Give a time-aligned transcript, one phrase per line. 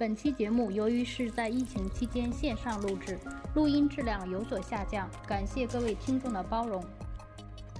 [0.00, 3.18] 本期节目由于是在疫情期间线上录制，
[3.54, 6.82] 录音质量有所下降，感谢各位听众的包容。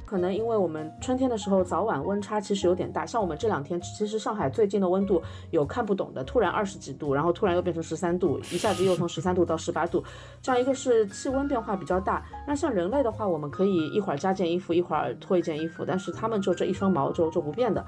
[0.05, 10.05] 可能因为我们春天的时候早晚温差其实有点大，像我们这两天，其实上海最近的温度有看不懂的，突然二十几度，然后突然又变成十三度，一下子又从十三度到十八度，
[10.43, 12.23] 这样一个是气温变化比较大。
[12.47, 17.83] 那像人类的话，我们可以一会儿加件衣服，一会儿脱一件衣服，但是他们就这一双毛就就不变的。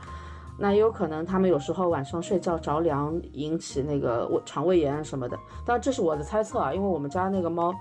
[0.62, 5.36] 那也有可能他们有时候晚上睡觉着凉，引起那个胃肠胃炎什么的。
[5.66, 7.74] 当然这是我的猜测啊，因为我们家那个猫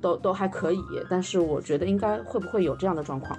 [0.00, 3.38] 都都还可以，但是我觉得应该会不会有这样的状况？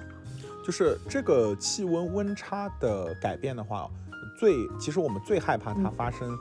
[0.64, 3.86] 就是这个气温温差的改变的话，
[4.40, 6.34] 最其实我们最害怕它发生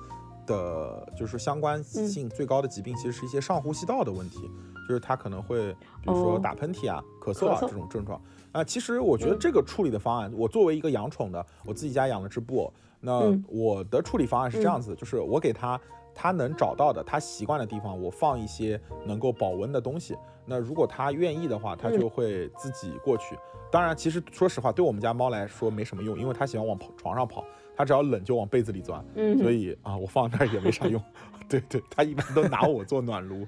[0.45, 4.49] 的就是相关性最高的疾病，其实是一些上呼吸道的问题，
[4.87, 8.21] 就是它可能会比如说打喷嚏啊、咳嗽啊这种症状
[8.57, 8.63] 啊。
[8.63, 15.79] 其实我觉得这个处理的方案，我作为一个养宠的，我自己家养了只布偶，那我的处理方案是这样子，就是我给它。
[16.19, 20.17] 它能找到的，它习惯的地方，我放一些能够保温的东西。
[20.47, 23.37] 那如果它愿意的话，它就会自己过去。
[23.71, 27.45] 当然，其实说实话，对我们家猫来说没什么用，因为它喜欢往床上跑，
[27.75, 29.05] 它只要冷就往被子里钻。
[29.13, 30.99] 嗯，所以啊，我放那儿也没啥用。
[31.47, 33.45] 对对，它一般都拿我做暖炉。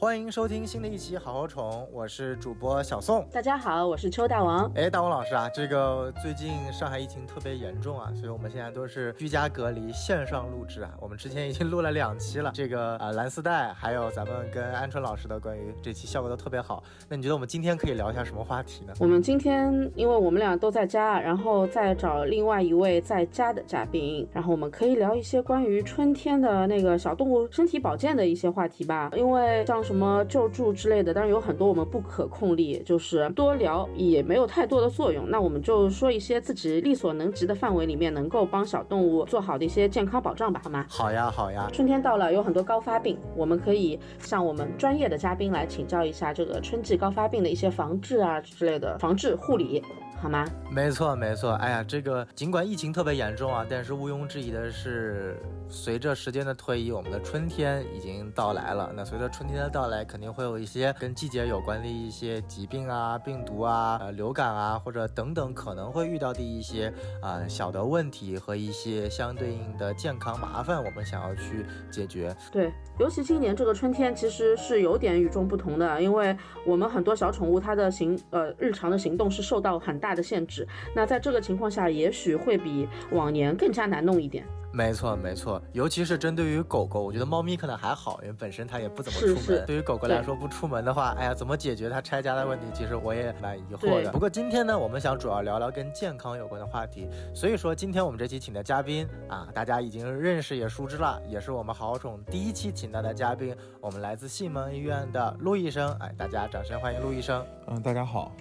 [0.00, 3.26] 欢迎收听新的一期《好好宠》，我是主播小宋。
[3.32, 4.70] 大家好，我是邱大王。
[4.76, 10.94] 哎，大王老师啊，这个最近上海疫情特别严重啊，所以我们现在都是居家隔离，线上录制啊。
[11.00, 16.80] 我们之前已经录了两期了， 这个啊蓝丝带，还有咱们跟鹌鹑老师的关于这期效果都特别好。
[17.08, 18.94] 那你觉得我们今天可以聊一下什么话题呢？
[19.00, 29.82] 我们今天因为我们俩都在家，然后再找另外一位在家的嘉宾，然后我们可以聊一些关于春天的那个小动物身体保健的一些话题吧，因为像。
[29.88, 35.24] 什么救助之类的，但是有很多我们不可控力，就是多聊也没有太多的作用。
[35.30, 40.84] 那我们就说一些自己力所能及的范围里面能够帮小动物做好的一些健康保障吧，好吗？
[40.90, 41.70] 好呀，好呀。
[41.72, 49.82] 春天到了，有很多高发病，我们可以向我们专业的嘉宾来请教一下这个春季高发病的一些防治啊之类的防治护理。
[50.20, 50.44] 好吗？
[50.68, 51.52] 没错，没错。
[51.52, 58.92] 哎呀，这个尽管疫情特别严重啊，但是毋庸置疑的是，随着时间的推移，我们的春天已经到来了。
[58.96, 66.92] 那随着春天的到来，肯定会有一些跟季节有关的一些疾病啊、病毒啊、呃流感啊，或者等等可能会遇到的一些
[67.22, 72.34] 啊小的问题和一些相对应的健康麻烦，我们想要去解决。
[72.50, 76.36] 对，尤其今年这个春天其实是有点与众不同的，因为
[76.66, 80.07] 我们很多小宠物它的行呃日常的行动是受到很大。
[80.08, 84.42] 大的限制，那在这个情况下，也许会比往年更加难弄一点。
[84.72, 89.66] 没错，没错，尤其是针对于狗狗，我觉得猫咪可能还好，因为本身它也不怎么出门。
[89.66, 92.64] 对于狗狗来说，不出门的话，哎呀，怎么解决它拆家的问题？
[92.72, 94.10] 其实我也蛮疑惑的。
[94.10, 97.06] 不过今天呢，我们想主要聊聊跟健康有关的话题。
[97.34, 105.90] 所以说，今天我们这期请的嘉宾啊，大家已经认识也熟知了，也是我们好宠第一期请到的嘉宾，我们来自信盟医院的陆医生。
[105.98, 107.44] 哎，大家掌声欢迎陆医生。
[107.66, 108.32] 嗯，大家好。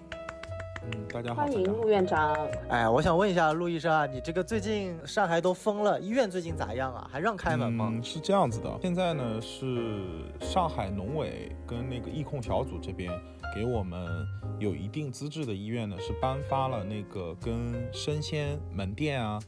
[0.93, 2.33] 嗯，大家好，欢迎陆院长。
[2.69, 7.09] 哎，我想问一下陆医生啊，你这个最近上海都封了，医院最近咋样啊？
[7.11, 7.89] 还让开门吗？
[7.91, 10.01] 嗯，是这样子的，现在呢是
[10.39, 13.11] 上海农委跟那个疫控小组这边
[13.53, 14.25] 给我们
[14.59, 19.39] 有一定资质的医院呢是颁发了那个跟生鲜门店啊，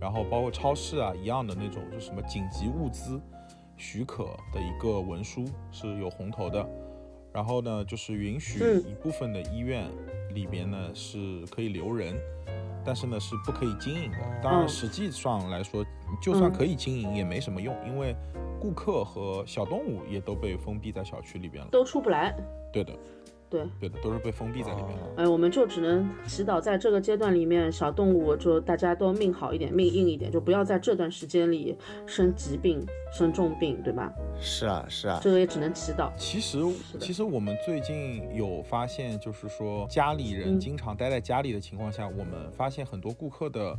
[0.00, 3.20] 然后包括超市啊一样的那种，就什么紧急物资
[3.76, 6.68] 许可的一个文书是有红头的，
[7.38, 9.88] 然后呢就是允许一部分的医院。
[10.34, 12.14] 里边呢是可以留人，
[12.84, 14.18] 但是呢是不可以经营的。
[14.42, 15.84] 当然，实际上来说，
[16.20, 18.14] 就算可以经营也没什么用，因为
[18.60, 22.36] 顾客和小动物也都被封闭在小区里边了，都出不来。
[22.70, 22.92] 对的。
[23.50, 25.22] 对对的，都是被封闭在里面的。
[25.22, 31.76] 哎，我们就只能祈祷，在这个阶段里面，小动物就大家都命好一点，命硬一点，就不要在这段时间里
[32.06, 34.12] 生疾病、生重病，对吧？
[34.40, 36.10] 是啊，是啊，这个也只能祈祷。
[36.16, 36.58] 其实，
[37.00, 43.78] 其实我们最近有发现，就是说家里人经常待在家里的情况下，我们发现很多顾客的。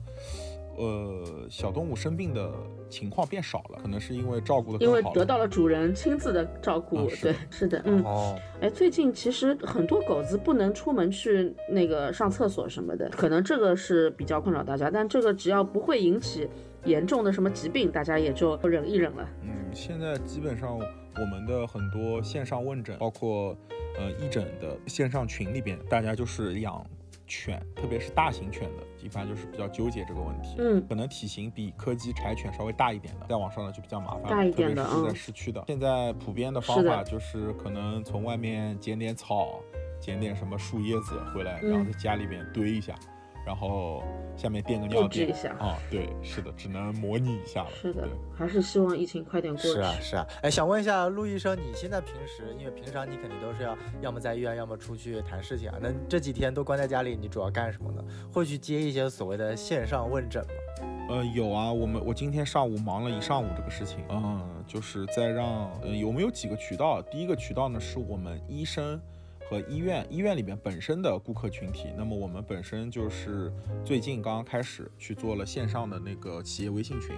[0.79, 2.53] 呃，小动物生病的
[2.89, 7.05] 情况变少了，可能是因为照顾的因为得到了主人亲自的照顾。
[7.21, 8.01] 对，是的，嗯。
[8.05, 8.39] 哦。
[8.61, 14.89] 哎，最近其实很多狗子不能出门去那个上厕所什么的，可能这个是比较困扰大家。
[14.89, 16.47] 但这个只要不会引起
[16.85, 19.29] 严重的什么疾病，大家也就忍一忍了。
[19.43, 23.53] 嗯，现在基本上我们的很多线上问诊，包括
[23.97, 26.85] 呃义诊的线上群里边，大家就是养。
[27.29, 30.55] 犬，特别是大型犬的，一般就是比较纠结这个问题。
[30.57, 34.23] 嗯，可能体型比柯基、柴犬稍微大一点的，再往上呢就比较麻烦。
[34.23, 35.63] 大一点的，是在市区的。
[35.67, 39.61] 现在普遍的方法就是可能从外面捡点草，
[40.01, 42.95] 捡点什么树叶子回来，然后在家里面堆一下，
[43.45, 44.03] 然后
[44.35, 47.69] 下面垫个尿垫一下啊，对，是的，只能模拟一下了。
[47.71, 49.69] 是的，还是希望疫情快点过去。
[49.69, 50.27] 是啊，是啊。
[50.43, 55.77] 哎，想问一下陆医生，你现在平时，因为平常你肯定都是要要么在医院，要么出去谈事情啊。
[55.81, 58.03] 那这几天都关在家里，你主要干什么呢？
[58.31, 60.85] 会去接一些所谓的线上问诊吗？
[61.09, 67.01] 呃，有啊，我们我今天上午忙了一上午这个事情，嗯，就是在让，呃，有没有几个渠道？
[67.01, 69.01] 第一个渠道呢，是我们医生。
[69.49, 73.51] 和医院医院里边本身的顾客群体，那么我们本身就是
[73.83, 77.15] 最近刚刚开始去做了线上的那个企业微信群，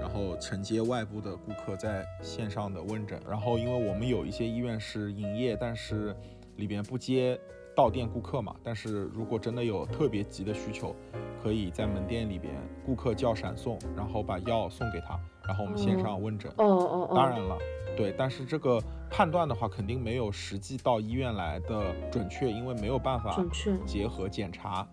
[0.00, 3.20] 然后承接外部的顾客在线上的问诊。
[3.28, 6.14] 然后因为我们有一些医院是营业，但是
[6.56, 7.36] 里边不接
[7.74, 8.54] 到店顾客嘛。
[8.62, 10.94] 但是如果真的有特别急的需求，
[11.42, 12.54] 可以在门店里边
[12.86, 16.48] 顾客叫闪送，然后把药送给他，然后我们线上问诊。
[16.52, 17.16] 哦哦哦。
[17.16, 17.58] 当然了。
[17.96, 23.44] 对，但是这个判断的话，肯定没有实际到医院来的准确，因为没有办法
[23.86, 24.86] 结合检查，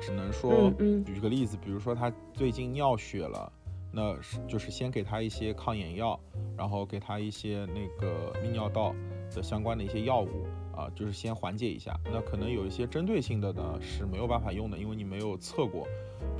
[0.00, 0.70] 只能说，
[1.04, 3.52] 举个例子，比如说他最近尿血了，
[3.92, 4.16] 那
[4.48, 6.18] 就是先给他一些抗炎药，
[6.56, 8.94] 然后给他一些那个泌尿道
[9.34, 10.46] 的相关的一些药物。
[10.74, 15.86] 啊，就是先缓解一下，那可能有一些针对性的呢是没有办法用的，因为你没有测过，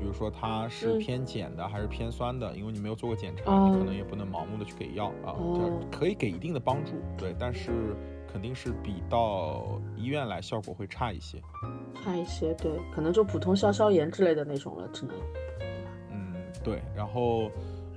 [0.03, 5.33] 比如说它是偏碱的还是偏酸的，因为你没有做过检查，你可能也不能盲目的去给药啊，
[5.93, 7.95] 可以给一定的帮助，对，但是
[8.27, 11.41] 肯定是比到医院来效果会差一些，
[12.03, 15.15] 差一些，对，可能就普通消消炎之类的那种了，只能，
[16.11, 16.35] 嗯，
[16.65, 17.49] 对，然后。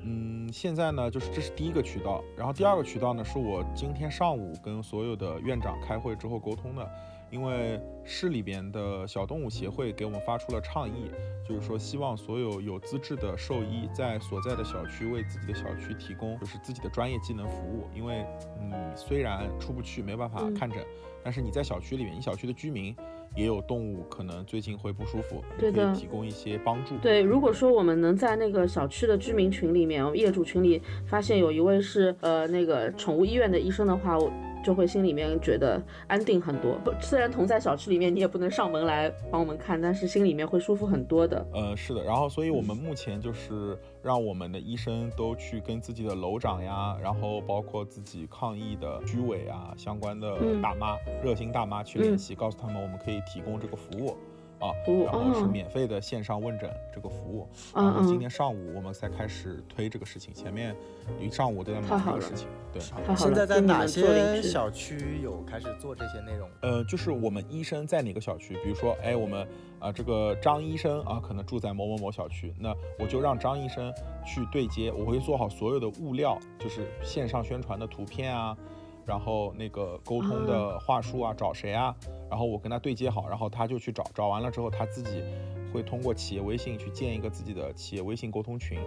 [0.07, 6.88] 嗯，现在呢，就是这是第一个渠道，然后第二个渠道呢，是我今天上午跟所有的院长开会之后沟通的，
[7.31, 11.12] 因为市里边的小动物协会给我们发出了倡议，
[11.48, 18.25] 就是说希望所有有资质的兽医在所在的小区为自己的小区提供就是自己的专业技能服务，因为
[18.60, 20.80] 你虽然出不去没办法看诊，
[21.24, 22.95] 但是你在小区里面，你小区的居民。
[23.36, 26.95] 也有动物可能最近会不舒服，对的，提供一些帮助。
[27.00, 34.31] 对，如果说我们能在那个小区的居民群里面，业主群里发现有一位是呃那个宠物医院的医生的话，我。
[34.66, 36.76] 就会心里面觉得安定很多。
[37.00, 41.46] 虽然同在小区里面，你也不能上门来帮我们看，但是心里面会舒服很多的。
[41.54, 42.04] 呃，是的。
[42.04, 54.18] 然后，所以我们目前就是让我们的医生都去跟自己的楼长呀，然后包括自己抗疫的居委啊，相关的大妈、热心大妈去联系，告诉他们我们可以提供这个服务。
[54.60, 54.72] 啊，
[55.06, 60.75] 然后是免费的线上问诊这个服务，然后今天上午我们才开始推这个事情，前面
[61.19, 62.48] 一上午都在忙这个事情。
[62.72, 62.81] 对，
[63.16, 66.50] 现在在哪些小区有开始做这些内容？
[66.62, 69.48] 呃，就是我们医生在哪个小区，比如说，哎，我们
[69.80, 73.94] 啊这个张医生啊，可能住在某某某小区，那我就让张医生
[74.25, 78.57] 去对接，我会做好所有的物料，就是线上宣传的图片啊。
[79.06, 81.96] 然后那个沟通的话术啊，找谁啊？
[82.30, 85.24] 然后我跟他对接好，然后他就去找，找完了之后他自己
[85.72, 88.80] 会通过企业微信去建一个自己的企业微信沟通群，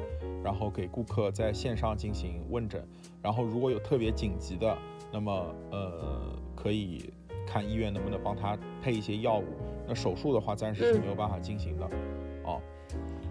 [0.43, 2.87] 然后给顾客在线上进行问诊。
[3.23, 4.77] 然后如果有特别紧急的，
[5.13, 7.13] 那么呃可以
[7.47, 9.45] 看医院能不能帮他配一些药物。
[9.87, 11.91] 那手术的话暂时是没有办法进行的，哦。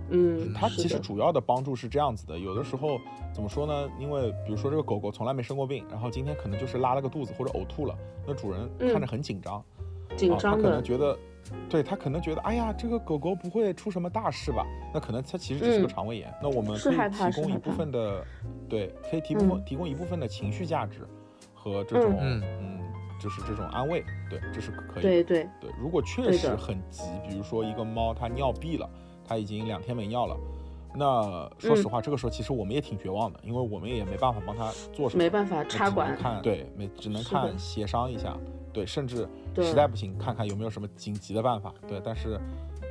[0.10, 3.00] 嗯，它其实主要的帮助是这样子的，有的时候
[3.34, 3.90] 怎么说呢？
[4.00, 9.64] 因为比如说这个狗狗从来没生过病，然后今天可能就是拉了个肚子或者呕吐了，那主人看着很紧张，
[10.16, 11.18] 紧张的，他可能觉得，
[11.70, 14.66] 对他可能觉得，哎呀，这个狗狗不会出什么大事吧？
[14.94, 16.34] 那可能它其实只是个肠胃炎。
[16.42, 18.24] 那我们可以提供一部分的，
[18.70, 21.08] 对，可以提供提供一部分的情绪价值
[21.54, 22.42] 和这种，嗯，
[23.20, 25.04] 就是这种安慰，对，这是可以。
[25.04, 28.90] 对对对，如果确实很急，比如说一个猫它尿闭了。
[29.28, 30.38] 他已经两天没尿了，
[30.96, 38.38] 那说实话，这个时候其实我们也挺绝望的，因为我们也没办法帮他做什么，没办法插管，看对，没只能看协商一下，
[38.72, 42.40] 对，甚至实在不行，看看有没有什么紧急的办法，对，但是，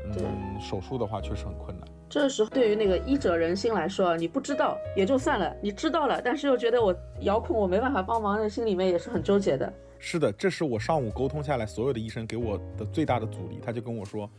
[0.05, 1.89] 嗯，手术的话确实很困难。
[2.09, 9.73] 这时候对于那个医者仁心来说，你不知道也就算了，你知道了，但是又觉得我遥控我没办法帮忙，那心里面也是很纠结的。
[9.99, 14.31] 是的，这是我上午沟通下来，所有的医生给我的最大的阻力，他就跟我说。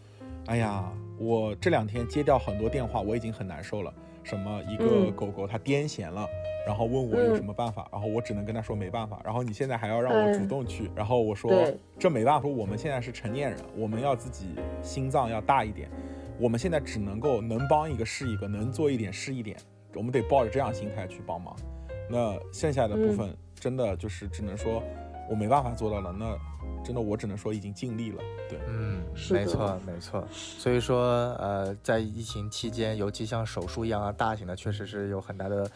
[0.45, 0.89] 哎呀，
[1.19, 3.93] 我这两天接掉很多电话，我已经很难受了。
[4.23, 6.27] 什么一个狗狗它癫痫了，
[6.65, 9.21] 然后问我有什么办法，然后我只能跟他说没办法。
[9.23, 11.49] 然后你现在还要让我主动去，然后我说
[11.97, 15.89] 这没办法，说我们现在是成年人，我们要自己心脏要大一点。
[16.37, 19.57] 我们现在只能够能帮一个是一个，能做一点是一点，
[19.95, 21.55] 我们得抱着这样心态去帮忙。
[22.09, 24.83] 那剩下的部分真的就是只能说
[25.29, 26.13] 我没办法做到了。
[26.19, 26.37] 那
[26.83, 28.21] 真的我只能说已经尽力了。
[28.49, 29.01] 对，嗯。
[29.31, 30.27] 没错没错。
[30.31, 35.69] 所以说，呃，在疫情期间，尤其像手术一样啊大型的，确实是有很大的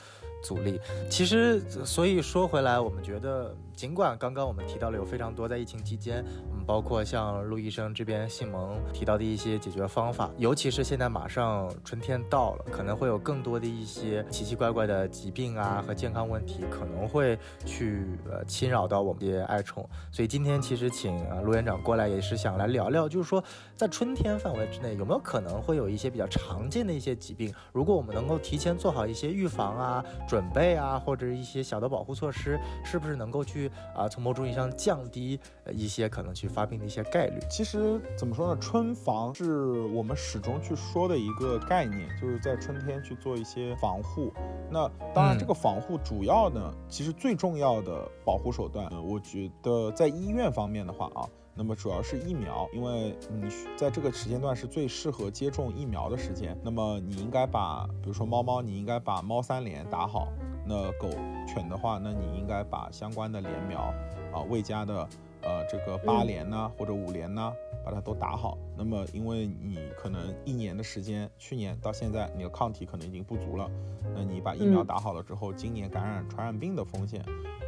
[0.44, 0.80] 阻力。
[1.10, 3.56] 其实，所以说回来，我们觉得。
[3.82, 6.24] 尽管刚刚我们提到了有非常多在疫情期间，
[6.54, 17.36] 嗯，包括像陆医生这边信蒙提到的一些解决方法，尤其是现在马上春天到了，可能会有更多的一些奇奇怪怪的疾病啊和健康问题可能会
[17.66, 23.44] 去呃侵扰到我们的爱宠，所以今天其实请啊陆院长过来也是想来聊聊，就是说
[23.76, 33.71] 在春天范围之内有没有可能会有一些比较常见的一些疾病，如果我们能够提前做好一些预防啊、准备啊，或者一些小的保护措施，是不是能够去。
[33.96, 35.40] 啊，从某种意义上降低
[35.72, 37.40] 一些可能去发病的一些概率。
[37.50, 44.32] 其实怎么说呢，春防是我们始终去说的一个概念，就是在春天去做一些防护。
[44.70, 56.58] 那当然，这个防护主要呢，其实最重要的保护手段，我觉得在医院方面的话啊，那么主要是疫苗，因为你在这个时间段是最适合接种疫苗的时间。
[56.64, 60.28] 那么你应该把，比如说猫猫，你应该把猫三联打好。
[60.72, 61.10] 那狗
[61.46, 63.94] 犬的话，那你应该把相关的联苗
[64.32, 65.06] 啊，未加的
[65.42, 67.52] 呃这个八联呢或者五联呢，
[67.84, 68.58] 把它都打好。
[68.78, 73.70] 那么因为你可能一年的时间，去年到现在你的抗体可能已经不足了，
[74.16, 77.22] 那你把疫苗打好了之后，今年感染传染病的风险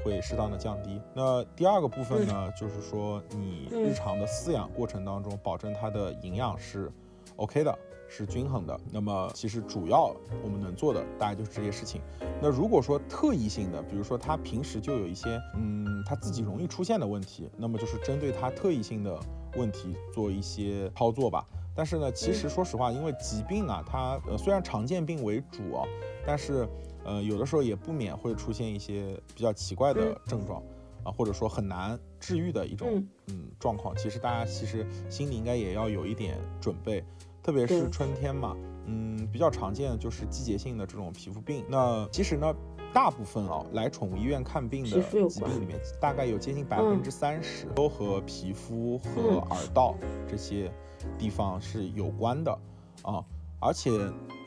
[0.06, 1.02] 会适当的降低。
[1.14, 6.90] 那第二个部分呢，就是说你日常的饲养过程当中，保证它的营养是
[7.36, 7.78] OK 的。
[8.16, 12.00] 是均衡的，那么其实主要我们能做的大概就是这些事情。
[12.40, 19.20] 那如果说特异性的，比如说他平时就有一些，嗯，他自己容易出现的问题，那么就是针对他特异性的
[19.56, 21.44] 问题做一些操作吧。
[21.76, 25.84] 但是呢，其实说实话，因为疾病啊，它呃虽然常见病为主啊，
[26.24, 26.70] 但是
[27.04, 30.62] 呃有的时候也不免会出现一些比较奇怪的症状
[31.04, 33.96] 啊，或者说很难治愈的一种嗯状况。
[33.96, 37.04] 其实大家其实心里应该也要有一点准备。
[37.44, 41.66] 特别是春天嘛，嗯，比较常见的就是季节性的这种皮肤病。
[41.68, 42.56] 那其实呢，
[42.94, 49.94] 大部分啊来宠物医院看病的疾病里面，大概有接近百分之三十都和皮肤和耳道
[50.26, 50.72] 这些
[51.18, 52.58] 地方是有关的
[53.02, 53.22] 啊。
[53.60, 53.92] 而且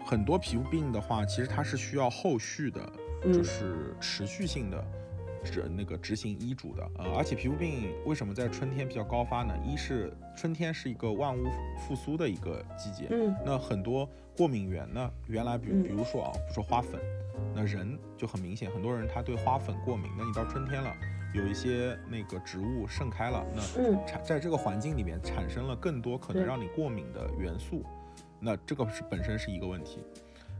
[0.06, 2.80] 很多皮肤病的话，其实它是需要后续的，
[3.24, 4.82] 就是持续性的。
[5.46, 9.54] 是那个执行医嘱的，呃，而且皮肤病为什么在春天比较高发呢？
[9.64, 11.44] 一是春天是一个万物
[11.78, 17.00] 复苏的一个季节，嗯，那很多过敏源呢，原来比比如说啊，比如说花粉，
[17.54, 20.92] 那人就很明显，很多人他对花粉过敏，那你到春天了，
[21.32, 27.84] 有一些那个植物盛开了，那产在这个环境里面产生了更多可能让你过敏的元素，
[28.40, 30.00] 那这个是本身是一个问题。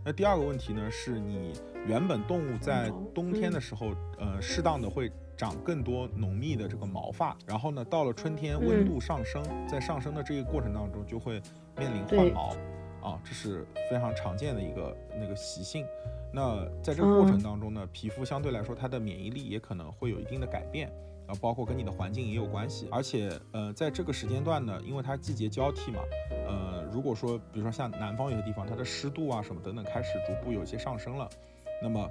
[0.07, 1.53] 那第二个问题呢，是你
[1.85, 11.43] 原本动物在冬天的时候，呃，适当的会长更多浓密的这个毛发，然后呢，到了春天温度上升，在上升的这个过程当中，就会
[11.77, 12.55] 面临换毛，
[13.03, 15.85] 啊，这是非常常见的一个那个习性。
[16.33, 20.89] 那在这个过程当中呢，皮肤相对来说它的免疫力也可能会有一定的改变。
[21.27, 26.01] 啊，包括跟你的环境也有关系，而且，呃，在这个时间段呢，因为它季节交替嘛，
[26.47, 31.29] 呃，如果说，比如说像南方有些地方，它的湿度啊什么等等开始逐步有一些上升了，
[31.83, 32.09] 那么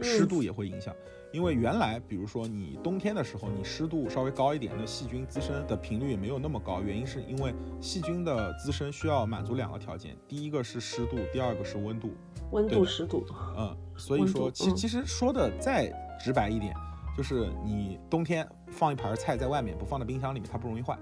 [0.00, 0.94] 湿度也会影响。
[1.32, 12.10] 因为原来，比如说你冬天的时候，你湿度稍微高一点，那细菌滋生的频率也没有那么高，原因是因为细菌的滋生需要满足两个条件，第一个是湿度，第二个是温度。
[12.50, 13.24] 温度、湿度。
[13.56, 16.74] 嗯，所以说，其其实说的再直白一点。
[17.16, 20.98] 就是你冬天放一盘菜在外面，不放在冰箱里面，它不容易坏。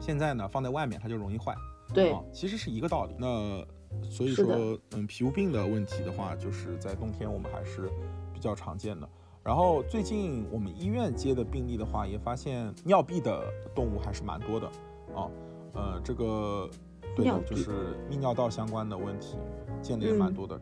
[0.00, 1.54] 现在呢，放在外面它就容易坏。
[1.92, 3.14] 对，其实是一个道理。
[3.18, 3.64] 那
[4.02, 7.90] 所以说，嗯，皮肤病的问题的话，就是在冬天我们还是
[8.32, 9.08] 比较常见的。
[9.42, 13.42] 然后最近我们医院接的病例的话，也发现尿闭的
[13.74, 14.66] 动物还是蛮多的。
[15.14, 15.30] 啊，
[15.74, 16.68] 呃，这个。
[17.24, 19.36] 对的，就是泌尿道相关的问题，
[19.82, 20.60] 见的也蛮多的。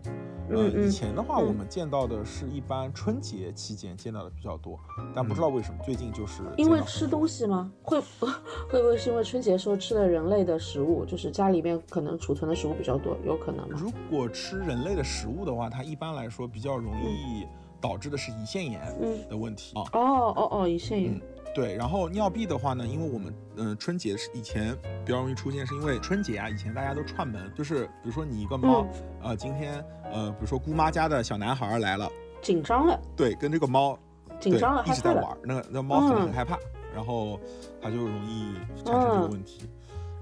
[0.49, 4.79] 呃，以前的话，我们见到的是一般春节期间见到的比较多，
[5.13, 7.71] 但不知道为什么最近就是因为吃东西吗？
[7.83, 13.77] 会会不会是因为春节时候吃了人类的食物，就是家里面可能储存的食物比较多，有可能吗？
[13.77, 17.45] 如果吃人类的食物的话，它一般来说比较容易
[17.81, 18.81] 导致的是胰腺炎
[19.29, 19.83] 的问题啊。
[19.93, 21.21] 哦哦哦，胰腺炎。
[21.57, 28.87] 对，然后尿闭的话呢，因为我们嗯春节是以前比较容易出现，是因为春节啊，以前大家都串门，就是比如说你一个猫，
[29.23, 29.83] 呃，今天
[30.13, 32.07] 呃，比如说姑妈家的小男孩来了，
[32.43, 33.99] 紧张了，对，跟这个猫
[34.39, 36.59] 紧张了，一直在玩，那那猫可能很害怕，
[36.95, 37.41] 然后
[37.81, 38.53] 它就容易
[38.85, 39.67] 产生这个问题。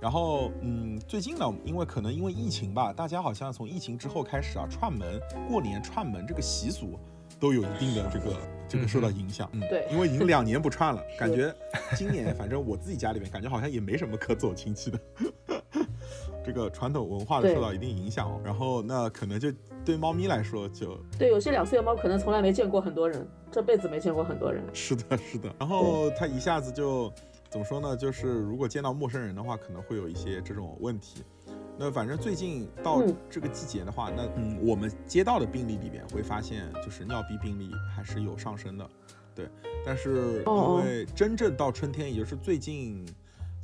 [0.01, 6.97] 然后嗯，最近呢，因为可能因为疫情吧，大家好像从疫情之后开始啊，串门过年串门这个习俗
[7.45, 8.35] 都有一定的这个。
[8.67, 9.49] 这个受到影响。
[9.53, 11.55] 嗯，对，因为已经两年不串了，感觉
[11.95, 14.99] 今年反正我自己家里面感觉好像也没什么可走亲戚的。
[16.43, 19.53] 这个传统文化的受到一定影响哦，然后那可能就
[19.85, 24.65] 对猫咪来说就对，有些两岁的猫可能从来没见过很多人，这辈子没见过很多人。
[24.73, 25.55] 是的，是的。
[25.59, 27.13] 然后它一下子就
[27.51, 27.95] 怎么说呢？
[27.95, 31.23] 就是如果见到陌生人的话，可能会有一些这种问题。
[31.79, 38.89] 那反正最近到这个季节的话，那嗯，我们接到的病例里边会发现，就是尿闭病例还是有上升的，
[39.35, 39.49] 对。
[39.85, 43.05] 但是因为真正到春天，也就是最近。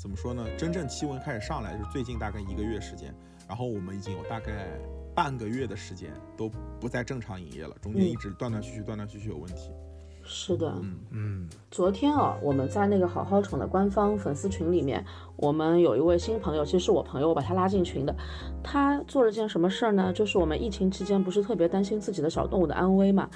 [0.00, 0.46] 怎么说呢？
[0.56, 3.14] 真正气温开始上来，就是最近大概一个月时间，
[3.46, 4.66] 然后我们已经有大概
[5.14, 6.48] 半个月的时间都
[6.80, 9.70] 不再正常营业了，中间一直断断续续、断断续续有问题。
[10.24, 11.50] 是的，嗯嗯。
[11.70, 15.04] 昨天啊，我们在那个好好宠的官方粉丝群里面，
[15.36, 18.12] 我们有一位新朋友，其实是我朋友，我把他拉进群的。
[18.60, 20.12] 他做了件什么事儿呢？
[20.12, 23.30] 就是我们疫情期间不是特别担心自己的小动物的安危嘛，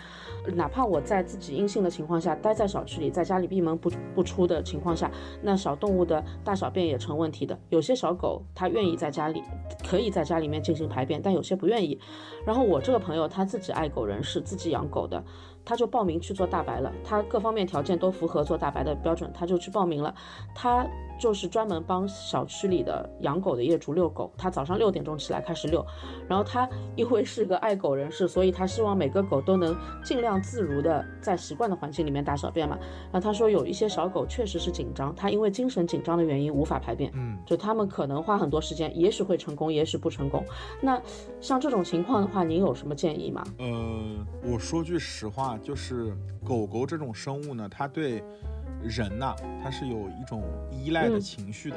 [0.54, 5.08] 哪怕我在自己阴性的情况下，待在小区里，在家里闭门不不出的情况下，
[5.40, 7.56] 那小动物的大小便也成问题的。
[7.68, 9.44] 有些小狗它愿意在家里，
[9.88, 12.00] 可以在家里面进行排便，但有些不愿意。
[12.44, 15.22] 然后我这个朋友他自己爱狗人士，自己养狗的。
[15.66, 20.14] 他就报名去做大白了，他各方面条件都符如何做大白的标准，他就去报名了。
[20.54, 20.86] 他
[21.24, 25.82] 就是专门帮小区里的养狗的业主遛狗，他早上六点钟起来开始遛。
[26.28, 32.78] 然后他因为是个爱狗人士，所以他希望每个狗都能尽量自如的在习惯的环境里面大小便嘛。
[33.10, 40.44] 然后他说有一些小狗确实是紧张，他因为精神紧张的原因无法排便，嗯，就他们可能花很多时间，也许会成功，也许不成功。
[40.82, 41.00] 那
[41.40, 43.42] 像这种情况的话，您有什么建议吗？
[43.56, 45.56] 呃，我说句实话。
[45.62, 46.14] 就是
[46.44, 48.22] 狗狗这种生物呢，它对
[48.84, 51.76] 人呐，他是有一种依赖的情绪的。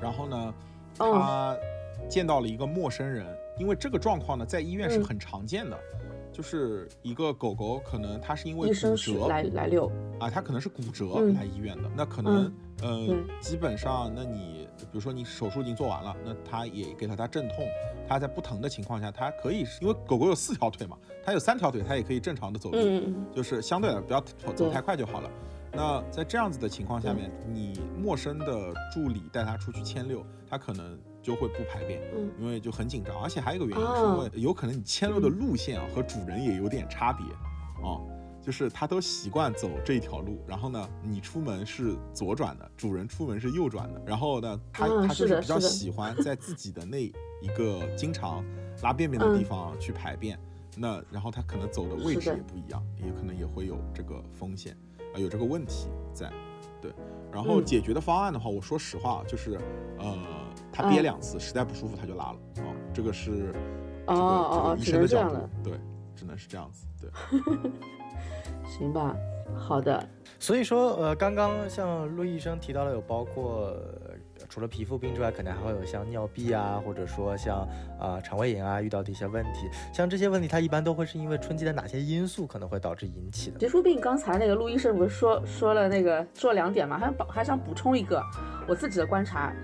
[0.00, 0.54] 然后呢，
[0.96, 1.56] 他
[2.08, 3.26] 见到了一个陌生人，
[3.58, 5.78] 因为这个状况呢，在医院是很常见的。
[6.32, 11.04] 就是一个狗狗，可能它是因为骨折来来遛啊，它可能是骨折
[11.36, 11.90] 来医院的。
[11.94, 17.66] 那可能呃，基本上，那你比如说你手术已经做完了，那它也给了它镇痛。
[18.08, 22.78] 它在不疼的情况下，它可以，因为狗狗有四条腿嘛，它有三条腿，它也可以正常的走路，
[23.34, 24.20] 就是相对来不要
[24.56, 25.30] 走太快就好了。
[25.72, 30.98] 那在这样子的情况下面，你陌生的助理带他出去牵遛，他可能。
[31.22, 37.24] 就会不排便，嗯因为就很紧张，而且还有一个原因是因为有可能你牵遛的路线啊和主人也有点差别，
[37.80, 37.94] 啊，
[38.42, 48.44] 就是他都习惯走这一条路，然后呢，你出门是左转的，主人出门是右转的，然后呢，他他就是比较喜欢在自己的那一个经常
[48.82, 50.36] 拉便便的地方去排便，
[50.76, 54.76] 那然后他可能走的位置也不一样，也可能也会有这个风险，
[55.14, 56.30] 啊，有这个问题在，
[56.80, 56.92] 对，
[57.32, 59.58] 然后解决的方案的话，我说实话就是，
[59.98, 60.16] 呃。
[60.74, 63.52] 他憋两次，实在不舒服他就拉了啊，这个是
[64.06, 65.78] 哦哦哦，医生的角度，对，
[66.16, 67.10] 只能是这样子，对，
[68.66, 69.14] 行吧，
[69.54, 70.08] 好的。
[70.42, 73.76] 所以说，呃，刚刚像陆医生提到了，有包括
[74.48, 77.60] 除了皮肤病之外，可能还会有像尿闭啊，或者说像
[77.96, 79.70] 啊肠胃炎啊遇到的一些问题。
[79.92, 83.58] 像这些问题，它一般都会是因为春季的哪些因素可能会导致引起的？
[83.60, 88.20] 皮肤病，刚才那个陆医生不是说说了那个说了两点嘛，还补还想补充一个
[88.66, 89.54] 我自己的观察。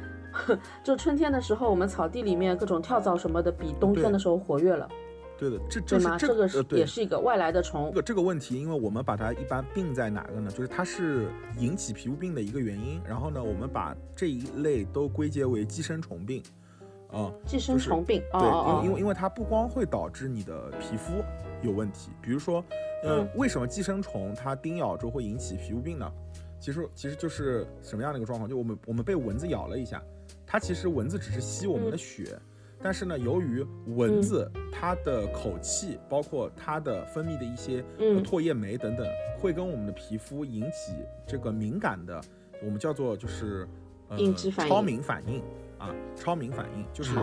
[0.84, 4.88] 就春天的时候，我们草地里面各种跳蚤什么的，比冬天的时候活跃了。
[5.38, 7.86] 对的，这这是这个是也是一个外来的虫。
[7.90, 10.50] 这个这个问题，因为我们把它一般病在哪个呢？
[10.50, 13.00] 就是它是引起皮肤病的一个原因。
[13.06, 16.42] 然后呢，我们把这一类都归结为寄生虫病。
[17.12, 18.22] 啊，寄生虫病。
[18.32, 21.22] 对，因为因为因为它不光会导致你的皮肤
[21.62, 22.62] 有问题，比如说，
[23.04, 26.12] 呃，为什么寄生虫它叮咬之后会引起皮肤病呢？
[26.60, 28.50] 其实其实就是什么样的一个状况？
[28.50, 30.02] 就我们我们被蚊子咬了一下。
[30.44, 32.38] 它其实蚊子只是吸我们的血，
[32.80, 37.84] 但是呢，由于蚊子它的口气，包括它的分泌的一些
[38.22, 39.06] 唾液酶等等，
[39.38, 40.94] 会跟我们的皮肤引起
[41.26, 42.20] 这个敏感的，
[42.62, 43.68] 我们叫做就是
[44.08, 44.16] 呃
[44.50, 45.42] 超敏反应
[45.78, 47.14] 啊，超敏反应就是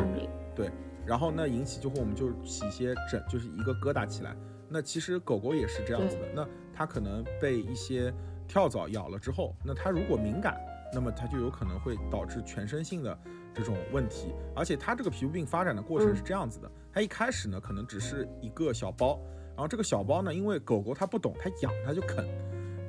[0.54, 0.70] 对，
[1.06, 4.36] 然后呢引起就会我们就起一些疹，就是一个疙瘩起来。
[4.68, 8.14] 那其实狗狗也是这样子的，那它可能被一些
[8.48, 10.60] 跳蚤咬了之后，那它如果敏感。
[10.94, 13.18] 那么它就有可能会导致全身性的
[13.56, 19.20] 这种问题，而且它这个皮肤病发展的过程是这样子的，它一开始呢可能只是一个小包，
[19.56, 22.28] 然后这个小包呢，因为狗狗它不懂，它痒它就啃，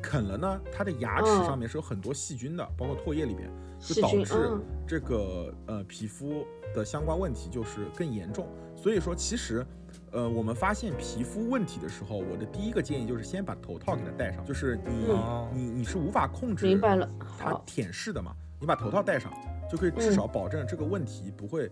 [0.02, 3.48] 啃了呢，它的牙齿上面是有很多细菌的，包括唾液里边，
[3.78, 8.48] 就导致这个呃皮肤的相关问题就是更严重。
[8.74, 9.64] 所以说其实。
[10.12, 14.44] 呃，我们发现皮肤问题的时候，我的第一个建议就是先把头套给它戴上。
[14.44, 15.06] 就是你
[15.52, 18.32] 你你是无法控制明白了它舔舐的嘛？
[18.60, 19.32] 你把头套戴上，
[19.70, 21.70] 就可以至少保证这个问题不会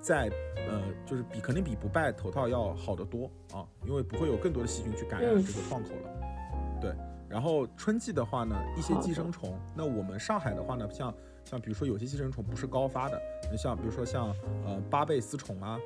[0.00, 0.30] 在
[0.68, 6.78] 呃，就是比肯定比不戴头套要好得多啊，因为不会有更多的细菌去感染这个创口了。
[6.80, 6.94] 对，
[7.28, 14.28] 然后春季的话呢，一些寄生虫，那我们上海的话呢，像像比如说有些寄生虫不是高发的，你像比如说像
[14.66, 15.78] 呃巴贝丝虫啊，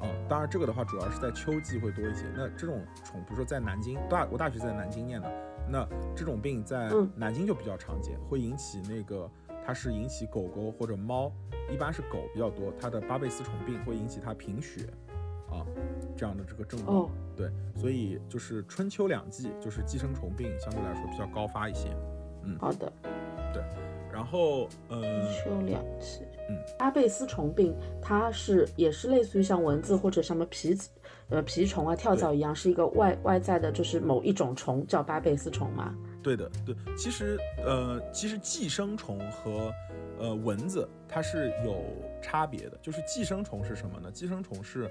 [0.00, 2.24] 啊，当然这个的话主要是在秋季会多一些。
[2.34, 5.32] 那这种虫，比如说在南京大，我大学在南京念的，
[5.68, 5.86] 那
[6.16, 9.30] 这种病在南京就比较常见，会引起那个
[9.66, 11.32] 它是引起狗狗或者猫，
[11.70, 14.86] 一般是狗比较多，它的巴贝斯虫病会引起它贫血。
[15.52, 15.66] 啊，
[16.16, 21.90] 这样的这个症状，对，所以就是春秋两季，就是寄生虫病相对来说比较高发一些。
[22.42, 22.90] 嗯，好的，
[23.52, 23.62] 对，
[24.10, 30.88] 然后呃，秋两季，嗯，巴贝斯虫病它是也是类似于像蚊子或者什么蜱
[31.28, 35.94] 呃蜱虫啊跳蚤一样，是一个外外在的，就是某一种虫叫巴贝斯虫吗？
[36.22, 39.72] 对的，对，其实呃其实寄生虫和
[40.18, 41.84] 呃蚊子它是有
[42.22, 44.10] 差别的，就是寄生虫是什么呢？
[44.10, 44.90] 寄生虫是。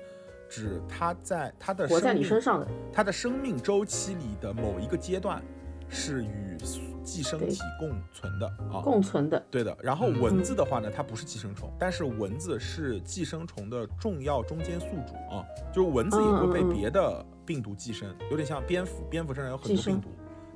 [0.54, 5.42] 指它在它的活在你身上的，它的生命周期里的某一个阶段，
[5.88, 6.58] 是与
[7.06, 9.74] 寄生体共存的啊，共存的，对的。
[9.82, 15.42] 然后蚊子的话呢，它不是寄生虫，但是蚊子是寄生虫的重要中间宿主啊，
[15.74, 20.10] 就是蚊子也会被别的病毒寄生，有点像蝙蝠，蝙蝠身上有很多病毒，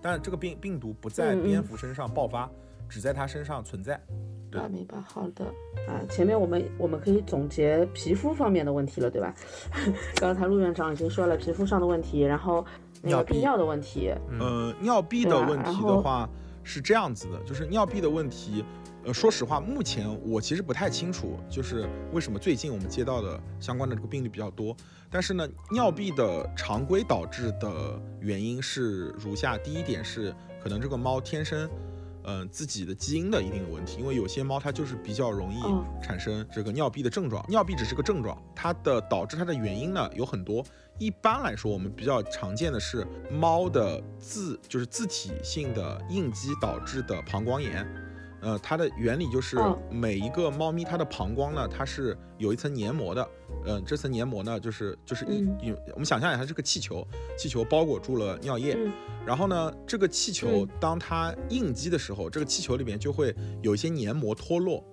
[0.06, 2.48] 但这个病病毒不在蝙蝠身上爆发，
[2.88, 3.96] 只在它身上存在。
[4.52, 5.44] 啊，明白，好的。
[5.88, 9.34] 啊，前面我们我们可以总结皮肤方面的问题了，对吧？
[10.22, 12.64] 刚才陆院长已经说了皮肤上的问题，然后
[13.02, 16.30] 尿闭尿的问题，呃，尿闭的问题的话
[16.62, 18.64] 是这样子的，就是尿闭的问题，
[19.06, 24.76] 呃，说实话，目前我其实不太清楚，就是为什么最近我们接到的相关的这个病例比较多，
[25.12, 31.70] 但是呢，尿闭的常规导致的原因是如下，第一点是可能这个猫天生。
[32.28, 35.62] 嗯，自己的基因的一定的问题，因为有些猫它就是比较容易
[36.02, 37.46] 产生这个尿闭的症状。
[37.48, 40.66] 尿闭只是个症状，它的导致它的原因呢有很多。
[40.98, 47.88] 一般来说，我们比较常见的是猫的自就是自体性的应激导致的膀胱炎。
[48.46, 49.58] 呃，它的原理就是
[49.90, 53.28] 每一个猫咪它的膀胱呢，它是有一层黏膜的。
[53.66, 55.44] 嗯，这层黏膜呢，就是就是一，
[55.94, 57.06] 我们想象一下，它是个气球，
[57.36, 58.78] 气球包裹住了尿液。
[59.26, 64.84] 然后呢，这个气球当它应激的时候，这个气球里面就会有一些黏膜脱落。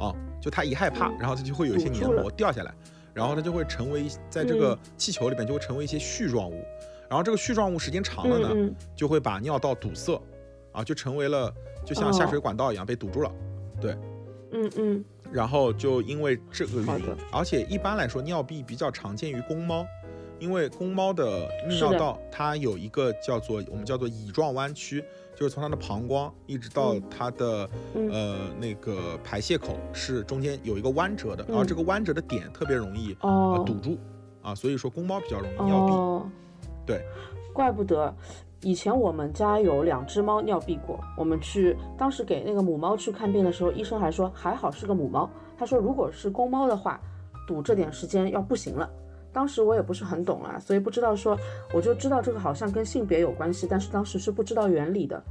[0.00, 2.74] 啊，就它一害怕，然后它就会有一些黏膜掉下来，
[3.14, 6.64] 然后它就会成为在这个气球里面就会成为一些絮状物。
[7.08, 10.20] 然后这个絮状物时间长了呢，就会把尿道堵塞，
[10.78, 11.52] 啊，就成为了。
[11.84, 13.32] 就像下水管道一样被堵住了，
[13.80, 13.96] 对，
[14.52, 19.86] 嗯嗯，然后就因为这个原因，而且一般来说尿闭比较常见于公猫，
[20.38, 25.02] 因为公猫的泌尿道它有一个叫做我们叫做乙状弯曲，
[25.34, 33.14] 就是从它的膀胱一直到它的呃那个排泄口是中间有一个弯折的，然后这个弯折的点特别容易
[33.64, 33.96] 堵住
[34.42, 36.30] 啊，所以说公猫比较容易尿闭，
[36.84, 37.02] 对，
[37.54, 38.14] 怪不得。
[38.62, 45.30] 以前我们家有两只猫尿闭过，我们去当时给那个母猫去看病的时候，医生还说还好是个母猫。
[45.56, 47.00] 他说如果是公猫的话，
[47.46, 48.90] 堵这点时间要不行了。
[49.32, 51.38] 当时我也不是很懂啊，所以不知道说，
[51.72, 55.22] 我就知道这个好像跟性别有关系，但是当时是不知道原理的。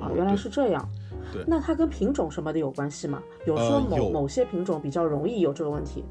[0.00, 0.88] 啊，原来是这样。
[1.32, 1.42] 对。
[1.46, 3.20] 那它跟品种什么的有关系吗？
[3.46, 6.04] 有说某某些品种比较容易有这个问题？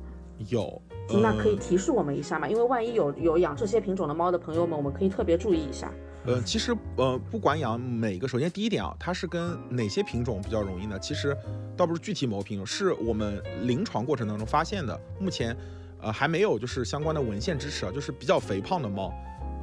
[0.49, 0.81] 有。
[1.21, 2.49] 那可以提示我们一下吗？
[2.49, 5.89] 因为万一有有养这些品种的猫的朋友们，我们可以特别注意一下。
[6.27, 10.99] 呃，其实呃，不管养哪个，首先第一点啊，它是跟哪些品种比较容易呢？
[10.99, 11.35] 其实
[11.77, 14.99] 倒不是具体某个品种，是我们临床过程当中发现的。
[15.21, 15.55] 目前
[16.01, 19.13] 呃还没有就是相关的文献支持啊，就是比较肥胖的猫，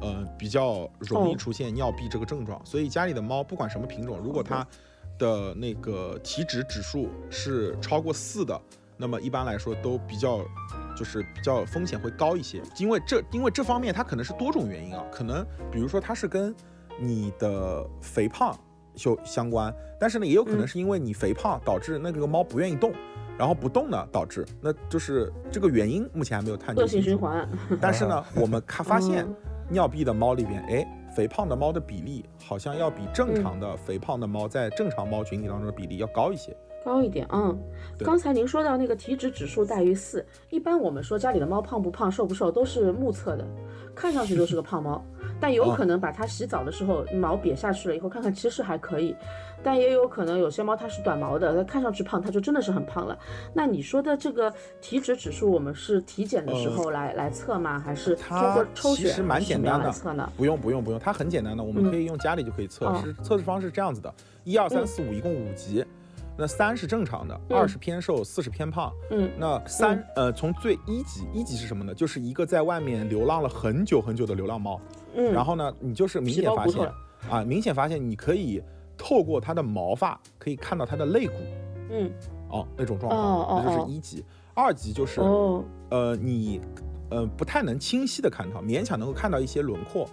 [0.01, 2.59] 呃比较容易出现尿闭这个症状。
[2.65, 4.65] 所以家里的猫不管什么品种，如果它
[5.19, 8.59] 的那个体脂指数是超过四的，
[8.97, 10.43] 那么一般来说都比较。
[10.95, 16.55] 就是比较风险会高一些，因为这因为这方面它可能是多种原因啊，可能比如说它是跟
[16.99, 18.57] 你的肥胖
[18.95, 22.93] 就相关，但是呢也有可能是因为你肥胖导致那个猫不愿意动，
[23.37, 26.81] 然后不动呢导致，那就是这个原因目前还没有探究。
[26.81, 27.47] 恶性循环。
[27.81, 29.27] 但是呢， 我们看发现
[29.69, 36.55] 尿闭的猫里边，哎，肥胖的猫的比例好像要比正常的肥胖的猫在正常猫群体当中的比例要高一些。
[36.85, 37.57] 高一点，嗯，
[37.97, 43.43] 刚才您说到那个体脂指数大于四，一般我们说家里的猫胖不胖、瘦不瘦都是目测的，
[43.95, 45.03] 看上去就是个胖猫，
[45.41, 49.15] 但有可能把它洗澡的时候毛瘪下去了以后，看看其实还可以，
[49.63, 53.17] 但也有可能有些猫它是短毛的，它看上去胖，它就真的是很胖了。
[53.51, 57.79] 那你说的这个体脂指数，我们是体检的时候来来测吗？
[57.79, 59.07] 还是通过抽血？
[59.07, 60.31] 其实蛮简单的，测呢？
[60.37, 62.93] 不用不用不用，它很简单的，我们可以用家里就可以测。
[62.97, 65.83] 是测试方式这样子的，一二三四五，一共五级。
[66.37, 68.91] 那三是正常的，二是偏瘦，四是偏胖。
[69.11, 71.93] 嗯，那三呃，从最一级，一级是什么呢？
[71.93, 74.79] 就是一个在外面流浪了很久很久的流浪猫。
[75.15, 76.91] 嗯，然后呢，你就是明显发现
[77.29, 78.61] 啊，明显发现你可以
[78.97, 81.33] 透过它的毛发可以看到它的肋骨，
[81.89, 82.11] 嗯，
[82.49, 84.23] 哦，那种状况，那就是一级。
[84.53, 85.19] 二级就是，
[85.89, 86.61] 呃，你，
[87.09, 90.07] 呃，不太能清晰的看到，勉强能够看到一些轮廓，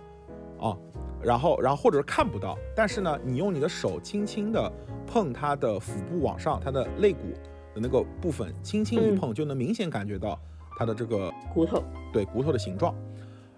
[0.61, 0.77] 啊，
[1.23, 4.71] 然后，然后或者是看不到，但是呢，你用你的手轻轻的
[5.07, 7.33] 碰它的腹部往上，它的肋骨
[7.75, 10.39] 的那个部分，轻轻一碰，就能明显感觉到
[10.77, 11.83] 它的这个骨头，
[12.13, 12.95] 对骨头的形状。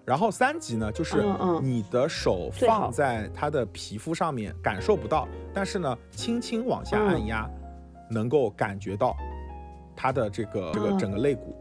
[0.05, 1.23] 然后三级呢，就是
[1.61, 7.49] 你的手放在它的皮肤上面，感受不到，但是呢，轻轻往下按压，
[8.09, 9.15] 能够感觉到。
[9.97, 11.55] 它的这个这个整个肋骨，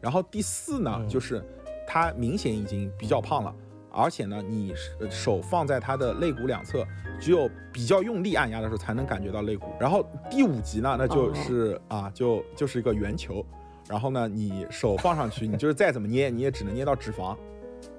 [0.00, 1.44] 然后第四呢，就是
[1.88, 3.52] 它明显已经比较胖了，
[3.92, 4.72] 而且呢，你
[5.10, 6.86] 手放在它的肋骨两侧，
[7.20, 9.66] 只有比较用力按压的时候才能感觉到肋骨。
[9.78, 13.44] 然后第五级呢，那就是啊，就就是一个圆球，
[13.88, 17.36] 然后呢，你手放上去，你就是再怎么捏，你也只能捏到脂肪，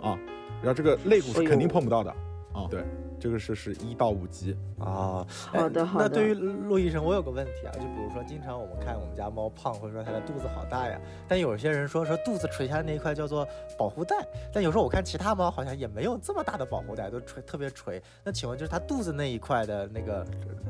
[0.01, 0.17] 啊，
[0.62, 2.12] 然后这个肋骨是肯定碰不到的，
[2.54, 2.84] 啊，对。
[3.22, 6.10] 这个是是一到五级啊，好的好的。
[6.10, 14.16] 那对于陆医生，我有个问题啊，就比如说，经常我们看我们家猫胖，或者说它的肚子好大呀，但有些人说说肚子垂下来那一块叫做保护带，
[14.52, 18.02] 但有时候我看其他猫好像也没有这么大的保护带，都垂特别垂。
[18.24, 20.26] 那请问就是它肚子那一块的那个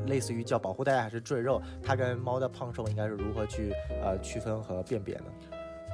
[0.07, 3.71] 类似于叫保护带还是赘肉，它跟猫的胖瘦应该是如何去
[4.03, 5.25] 呃区分和辨别呢？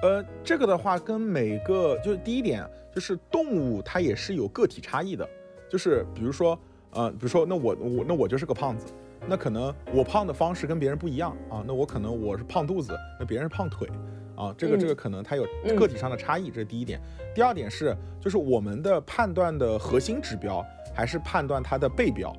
[0.01, 5.27] 呃，这个的话跟每个就是第一点就是动物它也是有个体差异的。
[5.69, 6.57] 就是比如说，
[6.91, 8.93] 呃，比如说，那我我那我就是个胖子，
[9.27, 11.63] 那可能我胖的方式跟别人不一样啊。
[11.67, 13.87] 那我可能我是胖肚子，那别人是胖腿，
[14.35, 15.45] 啊，这个这个可能它有
[15.77, 16.99] 个体上的差异，这是第一点。
[17.35, 22.33] 第二点是，就是我们的判断的核心指标还是判断它的背标，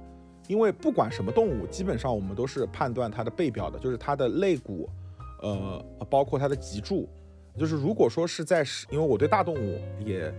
[0.48, 4.88] 因为不管什么动物，基本上我们都是判断它的背标的，就是它的肋骨，
[5.42, 7.08] 呃，包括它的脊柱。
[7.56, 10.32] 就是如果说是在，因为我对大动物也，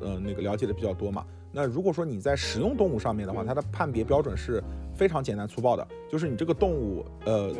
[0.00, 1.24] 呃，那个了解的比较多嘛。
[1.54, 4.60] 那如果说你在食用动物上面的话，它的判别标准是
[4.92, 7.54] 非常简单粗暴的，就是你这个动物，呃，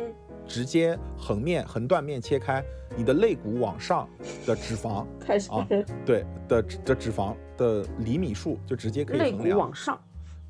[0.45, 2.61] 直接横面、横断面切开，
[2.97, 4.07] 你的肋骨往上
[4.45, 5.65] 的脂肪 开始啊，
[6.05, 9.43] 对的的脂肪的厘米数就直接可以衡量。
[9.43, 9.97] 肋骨往上，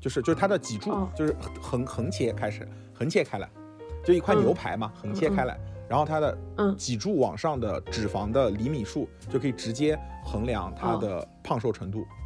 [0.00, 3.48] 就是就是它的脊柱，就是横横切开始，横切开来，
[4.04, 5.56] 就一块牛排嘛，横切开来，
[5.88, 6.36] 然后它的
[6.76, 12.04] 脊柱往上的脂肪的厘米数就可以直接衡量它的胖瘦程度，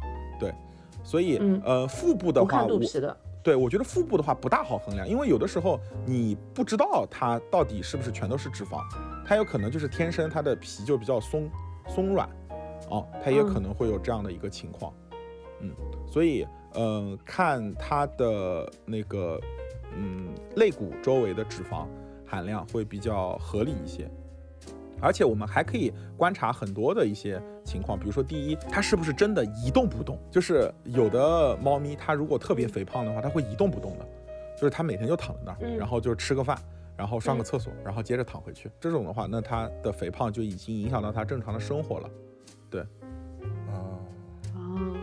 [1.11, 2.79] 所以，呃，腹部的话，我
[3.43, 8.79] 对我觉得腹部的话不大好衡量，因为有的时候你不知道它到底是不是全都是脂肪，
[9.25, 11.49] 它有可能就是天生它的皮就比较松
[11.89, 12.29] 松软，
[12.89, 14.93] 哦，它也可能会有这样的一个情况，
[15.59, 15.69] 嗯，
[16.07, 19.37] 所以，嗯，看它的那个，
[19.93, 21.87] 嗯，肋骨周围的脂肪
[22.25, 24.09] 含量会比较合理一些。
[25.01, 30.19] 而且我们还可以观察很多的一些情况，比如说，第一，它是不是真的一动不动？
[30.29, 34.05] 就是有的猫咪，它如果特别肥胖的话，它会一动不动的，
[34.57, 36.57] 就是它每天就躺在那儿，然后就吃个饭，
[36.97, 38.69] 然后上个厕所，然后接着躺回去。
[38.79, 42.09] 这种的话，那它的肥胖就已经影响到它正常的生活了。
[42.69, 42.81] 对，
[43.71, 43.99] 哦，
[44.55, 44.95] 哦，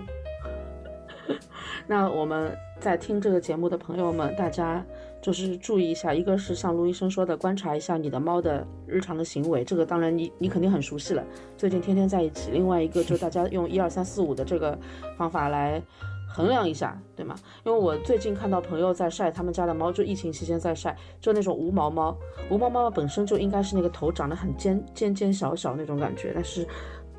[1.89, 4.85] 那我们在听这个节目的朋友们，大家。
[5.21, 11.25] 就是注意一下，一个是像卢医生说的，观察一下你的猫的日常的行为，这个当然你你肯定很熟悉了，
[11.57, 12.51] 最近天天在一起。
[12.53, 14.79] 另外一个就大家用一二三四五的这个
[15.17, 15.83] 方法来
[16.29, 17.35] 衡量一下，对吗？
[17.65, 22.17] 因为我最近看到朋友在晒他们家的猫，就疫情期间在晒，就那种无毛猫，
[22.49, 26.67] 无毛猫本身就应该是那个头长得很尖尖尖小小那种感觉，但是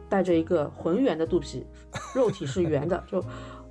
[0.08, 1.66] 带着一个浑圆的肚皮，
[2.16, 3.22] 肉体是圆的，就。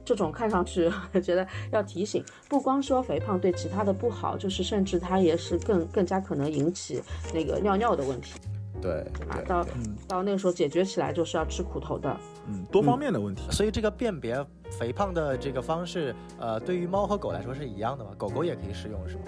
[0.08, 0.90] 这种看上去，
[1.22, 7.02] 觉得要提醒，不光说肥胖对其他的不好，就是甚至它也是更更加可能引起
[7.34, 8.32] 那个尿尿的问题。
[8.80, 9.66] 对，啊，到
[10.06, 12.16] 到那个时候解决起来就是要吃苦头的。
[12.46, 13.42] 嗯，多方面的问题。
[13.50, 14.42] 所以这个辨别
[14.78, 18.12] 肥胖的这个方式，呃，对于猫和狗来说是一样的吗？
[18.16, 19.22] 狗狗也可以适用是吗？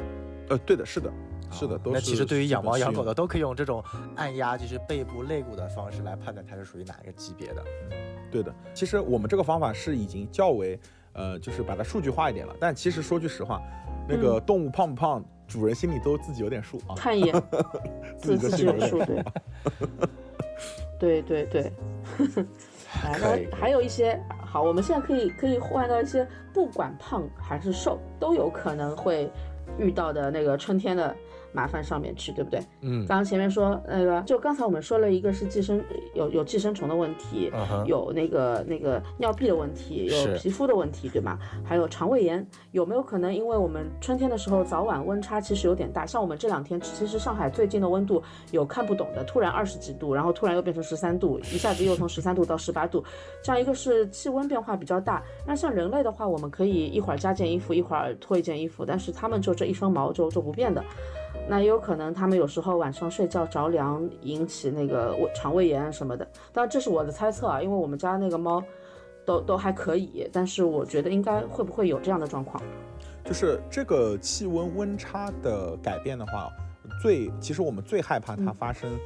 [0.48, 1.12] 呃，对的，是的，
[1.50, 1.94] 是的，都是。
[1.94, 3.82] 那其实对于养猫养狗的都可以用这种
[4.16, 7.64] 按压，就是背部肋骨的方式来判断它是属于哪一个级别的。
[8.30, 10.78] 对的，其实我们这个方法是已经较为，
[11.12, 12.54] 呃，就是把它数据化一点了。
[12.60, 13.60] 但其实说句实话，
[14.08, 16.94] 那个动物胖不胖，主人心里都自己有点数啊。
[16.96, 17.42] 看一眼，
[18.16, 18.98] 自己有数，
[20.98, 21.72] 对，对对 对。
[23.04, 29.30] 来，那还有一些好，我们现在可以可以换到一些不管胖还是瘦都有可能会
[29.78, 31.16] 遇到的那个春天的
[31.52, 32.60] 麻烦上面去，对不对？
[32.80, 35.82] 嗯，刚刚前面说那个，就刚才我们说了一个是寄生
[36.14, 37.50] 有有寄生虫的问题，
[37.86, 41.38] 有那个那个尿闭的问题，有皮肤的问题，对吗？
[41.64, 46.06] 还有肠胃炎，有没有可能因为我们春天的时候早晚温差其实有点大？
[46.06, 53.04] 像我们这两天，其实上海最近的温度有看不懂的，突然二十几度，然后突然又变成十三度，一下子又从十三度到十八度，
[53.42, 55.22] 这样一个是气温变化比较大。
[55.46, 60.82] 那像人类的话，我们可以一会儿加件衣服，一会儿脱一件衣服，但是他们就这一身毛就就不变的。
[61.48, 66.24] 那也有可能他们有时候晚上睡觉着凉，引起那个胃肠胃炎什么的。
[66.52, 68.62] 当然这是我的猜测啊，因为我们家那个猫
[69.24, 72.62] 都都还可以，但是我觉得应该会不会有这样的状况？
[73.24, 76.50] 就是这个气温温差的改变的话，
[77.02, 78.98] 最其实我们最害怕它发生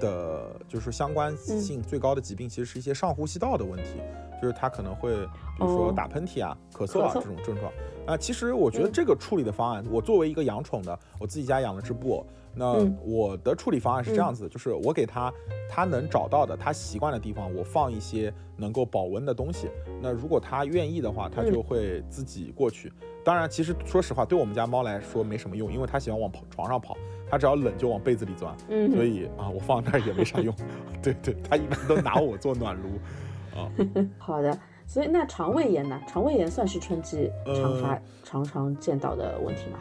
[0.00, 4.00] 的就是相关性最高的疾病，其实是一些上呼吸道的问题，
[4.42, 7.72] 就是它可能会比如说打喷嚏啊、咳嗽啊这种症状。
[8.10, 15.32] 啊，其实我觉得这个处理的方案，我作为一个养宠的，我自己家养了只布偶，那我的处理方案是这样子的，就是我给它
[15.68, 19.68] 它能找到的、它习惯的地方，我放一些能够保温的东西。
[20.02, 22.92] 那如果它愿意的话，它就会自己过去。
[23.24, 26.96] 当然，其实说实话，对我们家猫来说没什么用，因为它喜欢往床上跑，
[27.30, 28.52] 它只要冷就往被子里钻。
[28.70, 30.52] 嗯，所以啊，我放那儿也没啥用。
[31.00, 32.88] 对对，它一般都拿我做暖炉。
[33.56, 33.70] 啊，
[34.18, 34.58] 好的。
[34.90, 35.96] 所以那肠胃炎呢？
[36.04, 39.78] 肠胃炎算是春季常发、常常见到的问题吗？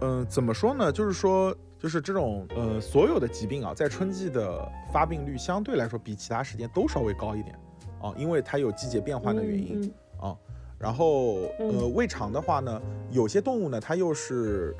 [0.00, 0.90] 嗯，怎么说呢？
[0.90, 7.56] 就是说，就是这种呃，所有的疾病啊，在春季的发病率相对来说比其他时间都稍微高一点
[8.02, 10.36] 啊，因为它有季节变换的原因啊。
[10.80, 14.74] 然后呃，胃肠的话呢，有些动物呢，它又是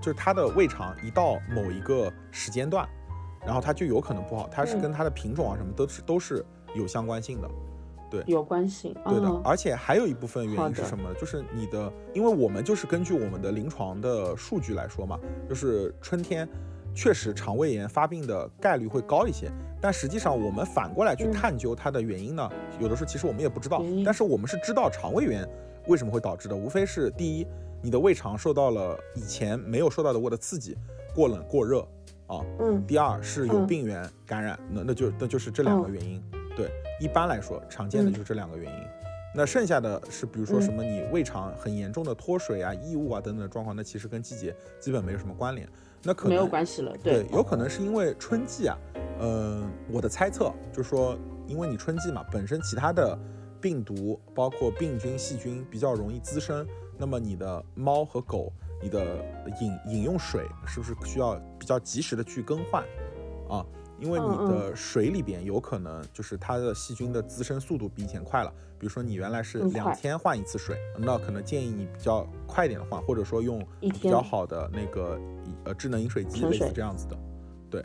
[0.00, 2.88] 就是它的胃肠一到某一个时间段，
[3.44, 7.50] 然后它就有可能不好，它是跟它的品种啊什么都是都是有相关性的。
[8.12, 11.12] 对，有关系，对的，而且还有一部分原因是什么？
[11.14, 16.46] 就是你的，因为我们就是根据我们的临床的数据来说嘛，就是春天
[16.94, 22.46] 确实肠胃炎发病的概率会高一些，但实际上我们反过来去探究它的原因呢，
[22.78, 25.48] 有的时候其实我们也不知道，但是我们是知道肠胃炎
[25.86, 27.46] 为什么会导致的，无非是第一，
[27.80, 30.76] 你的胃肠受到了以前没有受到的过的刺激，
[31.14, 31.80] 过冷过热
[32.26, 36.22] 啊，嗯，第二是有病原感染，那那就那就是这两个原因。
[36.56, 38.86] 对，一般来说，常见的就是这两个原因。
[39.34, 45.66] 那剩下的是，比如说什么你胃肠很严重的脱水啊、异物啊等等的状况，那其实跟季节基本没有什么关联。
[46.02, 46.94] 那可能没有关系了。
[47.02, 48.76] 对，有可能是因为春季啊，
[49.18, 53.18] 呃，我的猜测就是说，因为你春季嘛，本身其他的
[53.58, 56.66] 病毒，包括病菌、细菌比较容易滋生，
[56.98, 59.24] 那么你的猫和狗，你的
[59.60, 62.84] 饮饮用水是不是需要比较及时的去更换
[63.48, 63.64] 啊？
[64.02, 75.18] 因为你的水里边有可能就是它的细菌的滋生速度比以前快了，比如说你原来是两天换一次水，那可能建议你比较快一点的换，或者说用比较好的那个
[75.64, 77.16] 呃智能饮水机类似这样子的，
[77.70, 77.84] 对，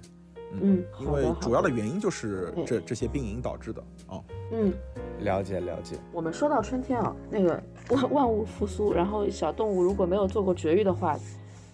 [0.60, 4.20] 嗯，因为主要的原因就是这这些病因导致的啊，
[4.52, 4.74] 嗯，
[5.20, 5.98] 了解了解。
[6.12, 11.16] 我们说到春天啊，那个万 万物复苏，然后小动物如果没有做过绝育的话。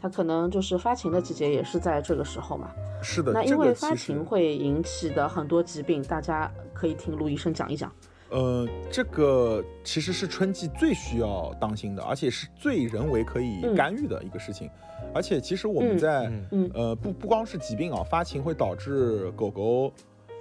[0.04, 2.70] 它可能就是发情的季节，也是在这个时候嘛。
[3.02, 7.90] 是的，那因为发情会引起的很多疾病，大家可以听陆医生讲一讲。
[8.30, 14.70] 呃，这个其实是春季最需要当心的，而且是最人为可以干预的一个事情。
[15.16, 16.30] 而且其实我们在
[16.74, 19.90] 呃不不光是疾病啊，发情会导致狗狗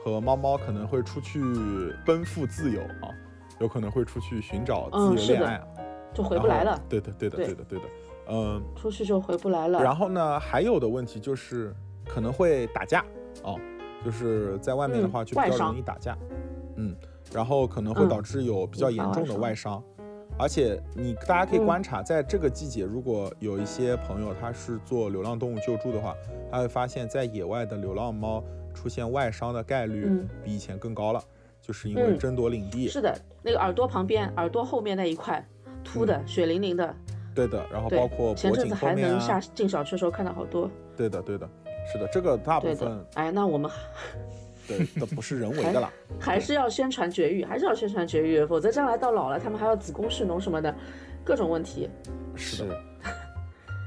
[0.02, 1.40] 和猫猫可能会出去
[2.04, 3.14] 奔赴自由啊，
[3.60, 5.62] 有可能会出去寻找自由恋爱，
[6.12, 6.76] 就回不来了。
[6.88, 7.84] 对的，对的，对的，对的。
[8.28, 9.82] 嗯，出去就回不来了。
[9.82, 11.74] 然后呢，还有的问题就是
[12.06, 13.04] 可能会打架
[13.42, 13.58] 哦，
[14.04, 16.16] 就是在外面的话就比较容易打架。
[16.76, 16.96] 嗯，
[17.32, 19.82] 然后可能会导致有比较严重的外伤。
[20.38, 26.16] 而且你大家可以观察，在这个季节，如果有一些朋友他是做流浪动物救助的话，
[26.50, 30.10] 他会发现，在野外的流浪猫出现外伤的概率
[30.42, 31.22] 比以前更高了，
[31.60, 32.88] 就是因为争夺领地。
[32.88, 35.46] 是的，那个耳朵旁边、耳朵后面那一块
[35.84, 36.96] 秃的、血淋淋的。
[37.34, 40.70] 对的，然后包括前阵子还能下进小区的时候看到好多。
[40.96, 41.48] 对的，对的，
[41.90, 43.04] 是的，这个大部分。
[43.14, 43.70] 哎，那我们
[44.68, 45.90] 对都不是人为的了，
[46.20, 50.74] 还是要宣传绝育，还是要宣传绝育，否则将来到老了，他们还要子宫蓄脓什么的，
[51.24, 51.88] 各种问题。
[52.36, 52.80] 是的，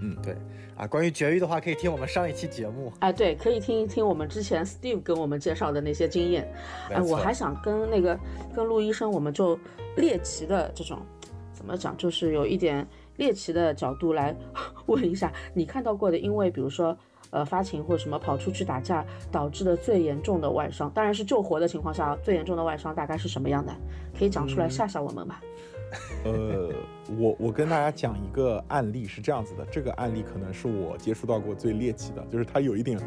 [0.02, 0.36] 嗯， 对
[0.76, 2.92] 啊，关于绝育的话，可以听我们上一期节目。
[3.00, 6.52] 哎，对，可以听一听我们之前 Steve 跟我们介绍的那些经验。
[6.90, 8.20] 哎，我还想跟那个
[8.54, 9.58] 跟陆医生，我们就
[9.96, 11.00] 猎奇的这种，
[11.54, 12.86] 怎么讲，就是有一点。
[13.18, 14.36] 猎奇的角度来
[14.88, 16.98] 问一下，你看到过的，因为比如说，
[17.30, 23.74] 呃发情或者什么跑出去打架导致的最严重的外伤，当然是救活的情况下，最严重的外伤大概是什么样的？
[24.18, 25.42] 可以讲出来吓吓我们吧。
[26.26, 26.74] 呃，
[27.18, 33.00] 我我跟大家讲一个案例是这样子的，这个案例可能是我接触到过最猎奇的，就是它有一点，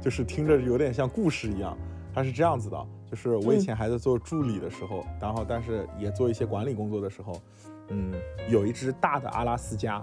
[0.00, 1.76] 就是听着有点像故事一样。
[2.12, 7.40] 它是这样子的，就是我以前还在做助理的时候，然后但是也做一些管理工作的时候，
[7.88, 8.12] 嗯，
[8.48, 10.02] 有一只大的阿拉斯加，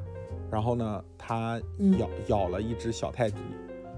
[0.51, 1.61] 然后呢，它
[1.97, 3.37] 咬咬了一只小泰迪，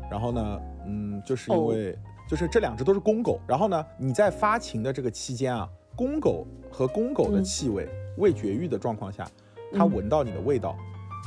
[0.09, 9.27] 然后呢，嗯，就是因为就是这两只都是公狗，然后呢，你在发情的这个期间啊，公狗和公狗的气味未绝育的状况下，
[9.73, 10.75] 它闻到你的味道，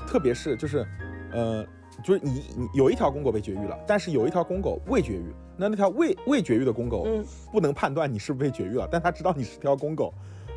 [0.07, 0.87] 特别是就是，
[1.33, 1.67] 呃。
[2.05, 5.35] 就是你，你有一条公狗被绝育了，但是有一条公狗未绝育。
[5.57, 10.13] 那那条未未绝育的公狗，嗯，不能判断你是不是被绝育了，但它知道你是条公狗，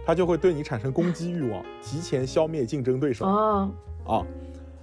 [0.09, 3.27] 它就会对你产生攻击欲望，提前消灭竞争对手。
[3.27, 3.69] 啊
[4.07, 4.25] 啊，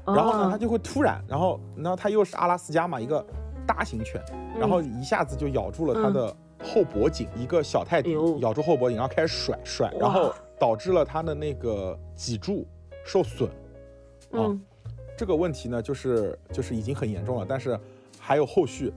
[0.07, 3.27] 然后呢，它就会突然，然后，然后它又是阿拉斯加嘛，一个
[3.67, 4.23] 大型犬，
[4.57, 6.29] 然后一下子就咬住了它的
[6.63, 12.65] 后脖颈，一个小泰迪咬住后脖颈，然后开始甩甩，然后导致了它的那个脊柱
[13.05, 13.51] 受损。
[14.31, 14.61] 嗯。
[15.19, 17.77] 这个问题呢，就是就是已经很严重了，但是
[18.21, 18.93] 还有后续。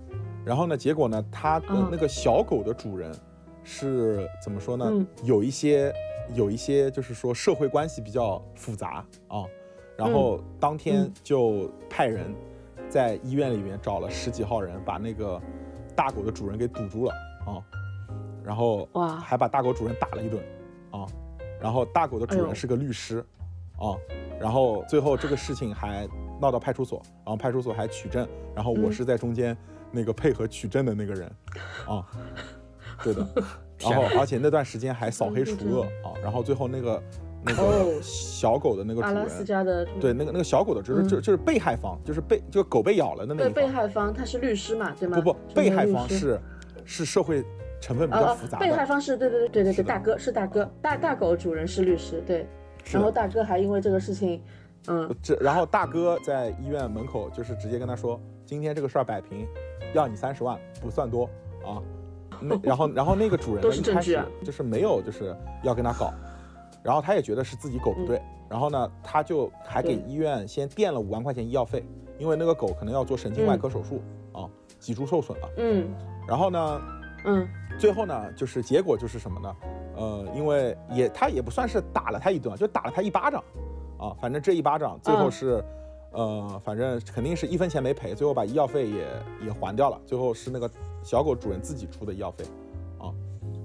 [0.46, 3.12] 然后呢，结果呢，它的那个小狗的主人
[3.64, 5.08] 是怎么说呢？
[5.24, 5.92] 有一些
[6.34, 9.46] 有一些就是说社会关系比较复杂啊。
[9.98, 12.34] 然后当天就派人
[12.88, 15.42] 在医院里面找了十几号人，把那个
[15.96, 17.14] 大狗的主人给堵住了
[17.46, 17.60] 啊。
[18.44, 20.44] 然后哇，还把大狗主人打了一顿
[20.92, 21.06] 啊。
[21.60, 23.20] 然后大狗的主人是个律师
[23.78, 23.98] 啊。
[24.40, 26.08] 然后最后这个事情还
[26.40, 28.26] 闹到派出所，然后派出所还取证，
[28.56, 29.56] 然后我是在中间
[29.92, 31.30] 那个配合取证的那个人，
[31.86, 32.08] 啊，
[33.04, 33.26] 对的，
[33.80, 37.04] 然后而且那段时间还扫黑除恶啊，然后最后那个
[37.45, 45.20] 那个小狗的那个主人，阿拉斯加的，对，那个那个小狗的就是就就是被害方，就是被就狗被咬了的那个被害方他是律师嘛，对吗？
[45.22, 46.39] 不不，被害方是
[46.86, 47.43] 是社会
[47.80, 52.47] 成分比较复杂，被害方是对对对对对对大哥是大哥，大大狗主人是律师，对。
[52.91, 54.41] 然后大哥还因为这个事情，
[54.88, 59.45] 嗯，这然后大哥在医院门口就是直接跟他说，今天这个事儿摆平，
[59.93, 61.26] 要你三十万，不算多
[61.64, 61.78] 啊。
[62.42, 66.14] 那然后然后那个主人呢一开始就是没有就是要跟他搞，
[66.84, 71.86] 然后他也觉得是自己狗不对，然后呢他就还给医院先垫了五万块钱医药费，
[72.18, 74.02] 因为那个狗可能要做神经外科手术
[74.34, 75.50] 啊，脊柱受损了。
[75.58, 75.88] 嗯，
[76.28, 76.82] 然后呢，
[77.26, 79.56] 嗯，最后呢就是结果就是什么呢？
[79.96, 83.44] 呃，因为也他也不算是打了他一顿，就打了他一巴掌，
[83.98, 85.62] 啊，反正这一巴掌最后是，
[86.12, 89.06] 呃，反正肯定是一分钱没赔，最后把医药费也
[89.46, 90.72] 也还掉了，最后是那个
[91.10, 92.45] 小狗主人自己出的医药费，
[92.99, 93.10] 啊，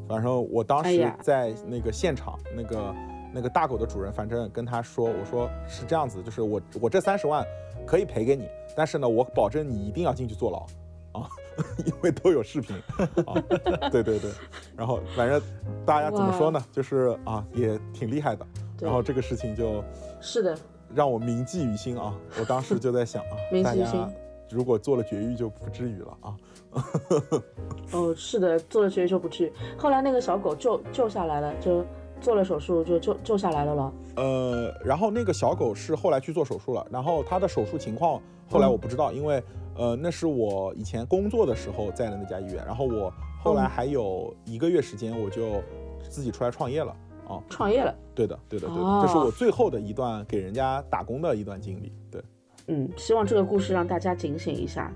[0.09, 2.95] 反正我当时在那个现场，那个
[3.34, 7.47] 那个大狗的主人，反正跟他说，我说是这样子，就是我我这三十万
[7.86, 11.20] 可以赔给你，但是呢，我保证你一定要进去坐牢。
[11.20, 11.28] 啊，
[11.84, 12.74] 因为都有视频
[13.26, 13.34] 啊，
[13.92, 14.30] 对对对，
[14.74, 15.38] 然后反正
[15.84, 18.47] 大家怎么说呢，就是啊，也挺厉害的。
[18.80, 19.84] 然后这个事情就，
[20.18, 20.57] 是的，
[20.95, 22.14] 让我铭记于心啊。
[22.40, 24.11] 我当时就在想啊， 大家
[24.49, 26.34] 如果做了绝育就不至于了啊。
[27.93, 29.53] 哦，是的，做了绝育就不至于。
[29.77, 31.85] 后来那个小狗救救下来了，就
[32.20, 33.93] 做了手术就救救下来了咯。
[34.16, 38.20] 呃，然后那个小狗是后来去做手术了，然后它的手术情况
[38.51, 39.43] 后来我不知道，因为。
[39.77, 43.12] 呃，那是我以前工作的时候在的那家医院，然后我
[43.43, 45.61] 后来还有一个月时间，我就
[46.09, 46.97] 自己出来创业了
[47.27, 52.22] 啊，创业了，对的，对的，对的，这是我最后的一段给人家打工的一段经历，对，
[52.68, 54.93] 嗯，希望这个故事让大家警醒一下，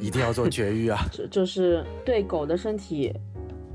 [0.00, 3.12] 一定要做绝育啊， 就就是对狗的身体，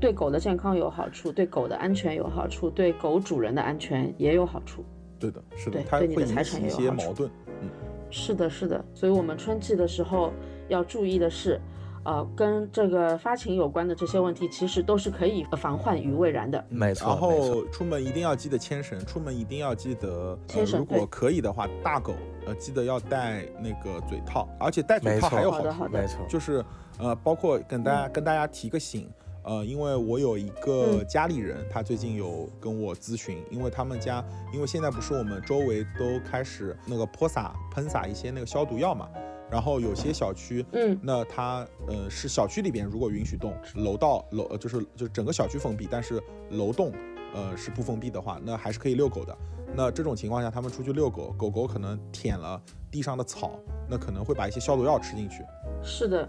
[0.00, 4.84] 对狗的健康有好处，对狗的安全有好处，对狗主人的安全也有好处，
[5.18, 7.28] 对的，是的，对你的财产也有好处。
[7.62, 7.68] 嗯。
[8.08, 10.32] 是的，是的，所以，我们春季的时候
[10.68, 11.60] 要注意的是，
[12.06, 16.64] 呃，跟这个发情有关的这些问题，其实都是可以防患于未然的。
[16.68, 17.08] 没错。
[17.08, 20.78] 然后出门一定要记得牵绳，出门一定要记得牵绳。
[20.78, 22.14] 如果可以的话，大狗
[22.46, 26.64] 呃记得要戴那个嘴套，而且戴嘴套还有好处，没错，就是
[26.98, 29.10] 呃，包括跟大家跟大家提个醒。
[29.42, 39.08] 呃，因为我有一个家里人，他最近有跟我咨询，因为他们家，因为现在不是我们周围都开始那个泼洒喷洒一些那个消毒药嘛，
[39.50, 46.92] 然后有些小区，嗯，那它呃是小区里边如果允许动，楼道楼就是就是整个小区封闭，但是楼栋
[47.34, 49.36] 呃是不封闭的话，那还是可以遛狗的。
[49.74, 55.44] 那这种情况下，他们出去遛狗，狗狗可能舔了地上的草，那可能会把一些消毒药吃进去。
[55.82, 56.28] 是的，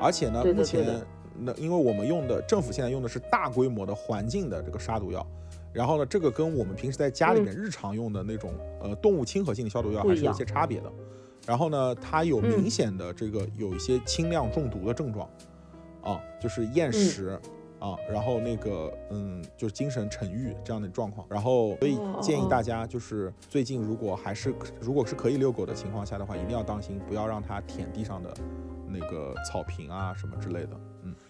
[0.00, 1.04] 而且呢，目前。
[1.42, 5.26] 那因为我们用的政府现在用的是大规模的环境的这个杀毒药，
[5.72, 10.92] 然后呢，这个跟我们平时在家里面日常用的那种呃动物亲和性的消毒药还是有些差别的。
[11.50, 15.28] 然后呢，它有明显的这个有一些轻量中毒的症状，
[16.00, 17.36] 啊，就是厌食。
[17.80, 28.30] 啊，然后那个，嗯，就是精神沉郁这样的状况，然后所以建议大家就是最近如果还是如果是可以遛狗的情况下的话，一定要当心，不要让它舔地上的
[28.86, 30.76] 那个草坪啊什么之类的。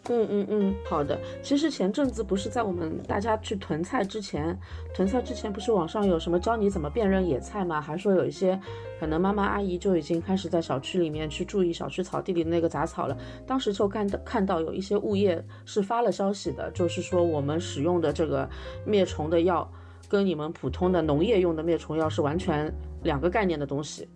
[0.09, 1.21] 嗯嗯嗯嗯，好的。
[1.43, 4.59] 其实前阵子不是在我们大家去囤菜之前，
[4.95, 7.81] 囤菜之前不是网上有什么教你怎么辨认野菜吗？
[7.81, 8.59] 还说有一些
[8.99, 13.17] 可能妈妈阿姨就已经开始在小区里面去注意小区草地里的那个杂草了。
[13.47, 18.49] 当时就看到看到有一些物业是发了消息的，就是说我们使用的这个
[18.87, 19.71] 灭虫的药
[20.09, 22.73] 跟你们普通的农业用的灭虫药是完全
[23.03, 24.09] 两个概念的东西。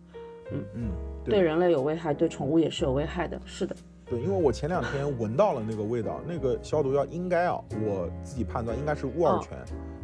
[0.51, 0.91] 嗯嗯，
[1.24, 3.39] 对人类有危害，对宠物也是有危害的。
[3.45, 3.76] 是的。
[4.07, 9.59] 对，因为我前两天闻到了那个味道，那个消毒药应该啊，我自己判断应该是沃尔泉，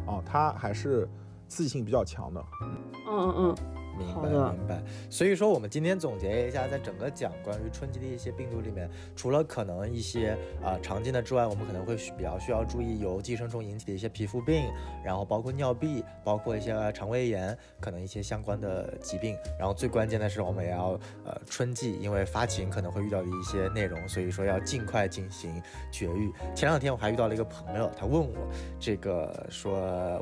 [0.05, 1.07] 啊，它还是
[1.47, 2.43] 刺激性比较强的。
[2.63, 2.77] 嗯
[3.07, 3.55] 嗯嗯。
[3.97, 14.63] 明白明白，所以说我们今天总结一下，在整个讲关于春季的一些病毒里面，除了可能一些啊常见的之外，我们可能会比较需要注意由寄生虫引起的一些皮肤病，
[15.03, 19.37] 然后包括尿闭，包括一些肠胃炎，可能一些相关的疾病。
[19.59, 25.61] 然后最关键的是，我们也要呃春季，因为发情可能会遇到的一些内容，所以说要尽快进行
[25.91, 26.31] 绝育。
[26.55, 28.47] 前两天我还遇到了一个朋友，他问我
[28.79, 29.73] 这个说，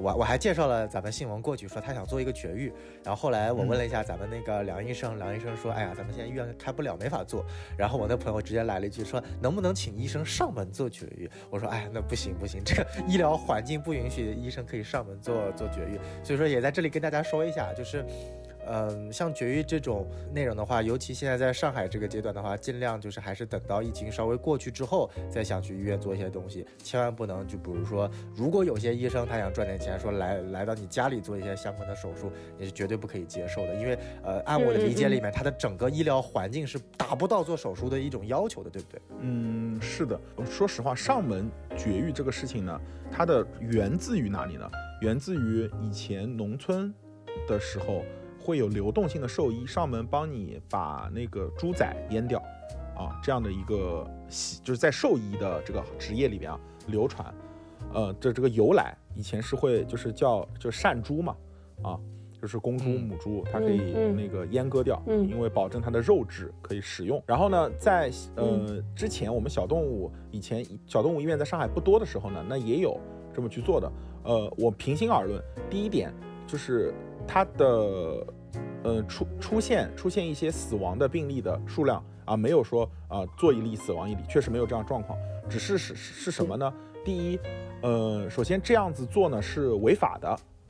[0.02, 2.74] 我我还介绍了咱们新闻过去，说他想做一个绝育，
[3.10, 3.70] 然后后来我。
[3.70, 7.45] 问了一下咱们那个梁医生，梁医生说：“哎呀，咱们现在医院开不了，没法做。”
[7.78, 18.03] 然后我那朋友直接来了一句说：“能不能请医生上门做绝育？”我说：“哎呀，那不行不行，这个医疗环境不允许医生可以上门做做绝育。”所以说也在这里跟大家说一下，就是。
[18.72, 39.02] 嗯，像绝育这种内容的话，尤其现在在上海这个阶段的话，尽量就是还是等到疫情稍微过去之后，再想去医院做一些东西，千万不能就比如说，如果有些医生他想赚点钱，说来来到你家里做一些相关的手术，你是绝对不可以接受的，因为呃，按我的理解里面，他的整个医疗环境是达不到做手术的一种要求的，对不对？
[39.22, 40.20] 嗯，是的。
[40.46, 42.80] 说实话，上门绝育这个事情呢，
[43.12, 44.70] 它的源自于哪里呢？
[45.02, 46.94] 源自于以前农村
[47.48, 48.04] 的时候。
[48.50, 52.39] 会有流动性的兽医上门帮你把那个猪仔阉掉，
[52.97, 54.10] 啊，这样的一个
[54.64, 57.32] 就是在兽医的这个职业里边啊流传，
[57.93, 61.36] 呃，这这个由来以前是会就是叫就善猪嘛，
[61.84, 62.00] 啊，
[62.41, 67.22] 就是公猪母猪它可以那个阉割掉，因为保证它的肉质可以食用。
[67.28, 73.00] 然后呢，在呃之前我们小动物以前小动物医院在上海不多的时候呢，那也有
[73.32, 73.91] 这么去做的。
[74.24, 75.39] 呃，我平心而论，
[75.70, 76.12] 第一点
[76.47, 76.91] 就是
[77.28, 78.26] 它的。
[78.84, 85.18] 呃，出出现出现一些死亡的病例的数量啊，没有说啊做一例死亡一例，确实没有这样状况。
[85.50, 86.74] 只是是是什么呢？
[87.04, 87.39] 第一，
[87.82, 90.30] 呃，首先这样子做呢是违法的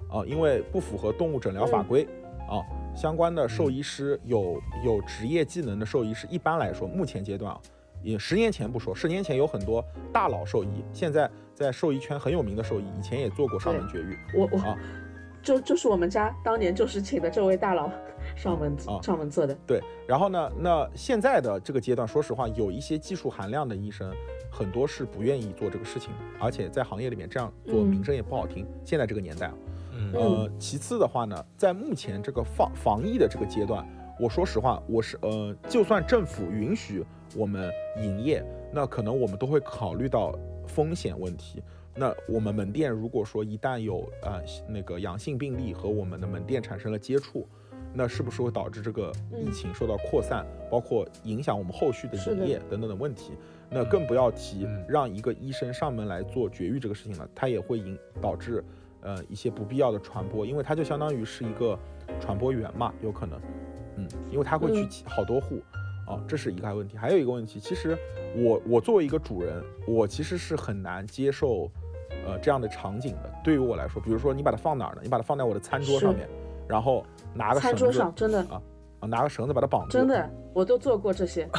[0.09, 2.07] 啊，因为不符合动物诊疗法规
[2.47, 2.63] 啊。
[2.95, 7.59] 相关的兽医师有有职业技能的兽医师，一般来说目前阶段啊，
[8.01, 14.17] 也十年前不说，十年前有很多大佬兽医，现在在兽医圈很有名的兽医，以前也做过上门绝育。
[14.35, 14.75] 我我啊。
[15.41, 17.89] 就就是我们家当年就是请的这位大佬
[18.35, 19.57] 上门啊上门做的。
[19.65, 24.13] 对，然后呢，那现在的这个阶段，说实话，有一些技术含量的医生，
[24.51, 28.67] 很多是不愿意做这个事情的，而且在行业里面这样做名声也不好听。
[28.83, 29.53] 现在这个年代啊，
[30.13, 33.87] 呃，其次的话呢，在目前这个防防疫的这个阶段，
[34.19, 40.37] 我说实话，我是呃，就算政府允许我们营业，那可能我们都会考虑到
[40.67, 41.63] 风险问题。
[41.99, 47.45] 那我们门店如果说一旦有呃那个阳性病例和我们的门店产生了接触，
[47.93, 53.33] 那是不是会导致这个疫情受到扩散，包括影响我们后续的营业等等的问题？
[53.69, 58.63] 那更不要提让一个医生上门来做绝育这个事情了，它也会引导致
[59.01, 61.77] 呃一些不必要的传播，因为他就相当于是一个
[62.17, 63.41] 传播源嘛，有可能，
[63.97, 65.61] 嗯，因为他会去好多户。
[66.07, 67.95] 啊，这是一个问题，还有一个问题，其实
[68.35, 71.69] 我我作为一个主人，我其实是很难接受，
[72.29, 73.31] 呃这样的场景的。
[73.43, 75.01] 对于我来说，比如说你把它放哪儿呢？
[75.03, 76.29] 你把它放在我的餐桌上面，
[76.67, 77.03] 然后
[77.33, 78.61] 拿个餐桌上真的啊
[78.99, 79.91] 啊拿个绳子把它绑住。
[79.91, 81.49] 真的，我都做过这些，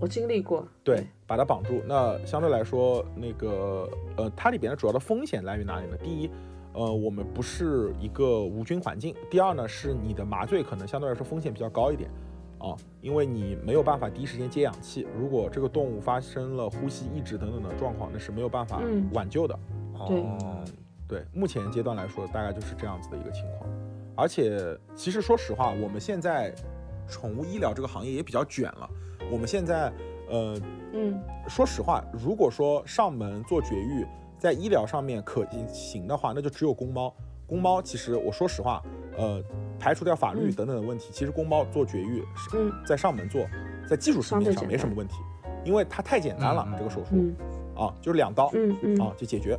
[0.00, 0.66] 我经历过。
[0.82, 1.80] 对，把它绑住。
[1.86, 5.96] 那相对来说，那个呃它里边的主要的风险来源于哪里呢？
[6.02, 6.30] 第一，
[6.72, 9.14] 呃我们不是一个无菌环境。
[9.30, 12.10] 第二呢，是你的麻醉可能相对来说风险比较高一点。
[12.60, 18.82] 啊，因为你没有办法第一时间接氧气，如果这个动物发生了呼吸抑制等等的状况，那是没有办法
[19.14, 19.58] 挽救的。
[20.08, 20.24] 对，
[21.06, 23.70] 对，目前阶段来说，大概就是这样子的一个情况。
[24.16, 26.54] 而且，其实说实话，我们现在
[27.08, 28.88] 宠物医疗这个行业也比较卷了。
[29.30, 29.92] 我们现在，
[30.28, 30.60] 呃，
[30.92, 34.06] 嗯，说实话，如果说上门做绝育，
[34.38, 37.14] 在医疗上面可行的话，那就只有公猫。
[37.46, 38.82] 公猫其实，我说实话，
[39.16, 39.42] 呃。
[39.80, 42.22] 排除掉法律等等的问题，其实公猫做绝育，
[42.52, 43.46] 嗯，在上门做，
[43.88, 45.14] 在技术层面上没什么问题，
[45.64, 47.32] 因为它太简单了，这个手术
[47.74, 49.58] 啊，就是两刀，嗯嗯啊就解决。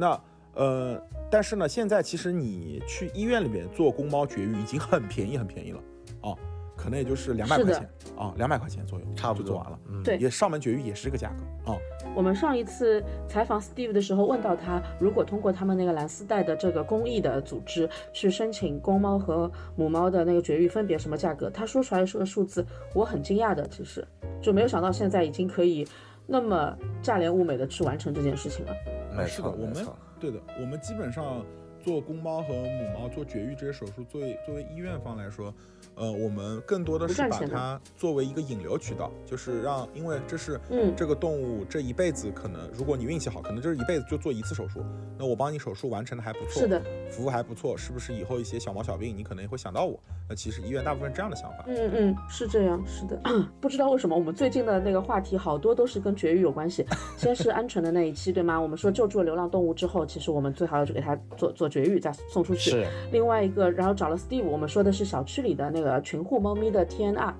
[0.00, 0.20] 那
[0.54, 5.80] 呃，但是呢，现在其实你去医院里面做公猫绝育已经很便宜很便宜了
[6.22, 6.34] 啊。
[6.76, 7.86] 可能也就是两百块钱
[8.16, 9.78] 啊，两百块钱左右，差不多就做完了。
[10.02, 11.76] 对，也上门绝育也是这个价格啊。
[12.14, 21.50] 我们上一次采访 Steve 的时候，问到他，如果通过他们那个蓝丝带的这个公益的组织去申请公猫和母猫的那个绝育，分别什么价格？
[21.50, 24.02] 他说出来这个数字，我很惊讶的，其实
[24.40, 25.86] 就没有想到现在已经可以
[26.30, 29.26] 那么价廉物美的去完成这件事情了。
[29.26, 29.86] 是的，我们
[30.20, 31.44] 对的，我们基本上
[31.82, 35.52] 做公猫和母猫做绝育这些手术，作为作为医院方来说。
[36.00, 44.82] 呃，我们更多的是把它作为一个引流渠道，就是让，因为这是，嗯，这个动物这一辈子可能，如果你运气好，可能就是一辈子就做一次手术。
[45.18, 50.00] 那我帮你手术完成的还不错，是的，服务还不错，是不是以后一些小毛小病，你可能也会想到我？
[50.26, 51.64] 那其实医院大部分这样的想法。
[51.66, 53.20] 嗯嗯，是这样，是的。
[53.60, 56.86] 不知道为什么我们最近的那个话题好多都是跟绝育有关系。
[57.18, 58.58] 先是鹌鹑的那一期，对吗？
[58.58, 62.70] 我们说救助流浪动物之后，其实我们最好要给它做做绝育，再送出去。
[62.70, 62.86] 是。
[63.12, 67.32] 另外一个，然后找了 Steve，我们说的是小区里的那个群护猫咪的 TNR。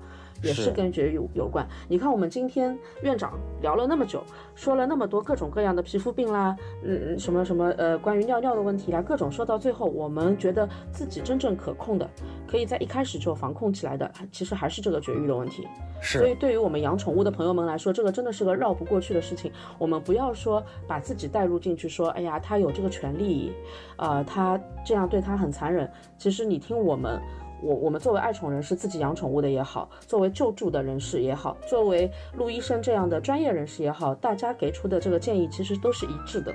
[0.43, 1.63] 也是跟绝育有关。
[1.87, 4.23] 你看，我们今天院长聊了那么久，
[4.55, 12.09] 说了那么多各种各样的皮肤病啦，嗯，什么什么呃，关于尿尿的问题啦，各种说到最后，我们觉得自己真正可控的，
[12.47, 15.67] 可以在一开始就防控起来的，其实还是这个绝育的问题。
[16.01, 16.17] 是。
[16.17, 19.51] 所以对于我们养宠物的朋友们来说，这个真的是个绕不过去的事情。
[19.77, 23.53] 我们不要说把自己带入进去，说哎呀，他有这个权利，
[23.97, 25.87] 呃，他这样对他很残忍。
[26.17, 27.21] 其实你听我们。
[27.61, 36.53] 我我们作为爱宠人士，自己养宠物的也好，作为救助的人士也好，作为陆医生这样的专业人士也好，大家给出的这个建议其实都是一致的。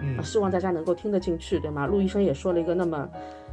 [0.00, 1.86] 嗯，希望大家能够听得进去，对吗？
[1.86, 3.08] 陆医生也说了一个那么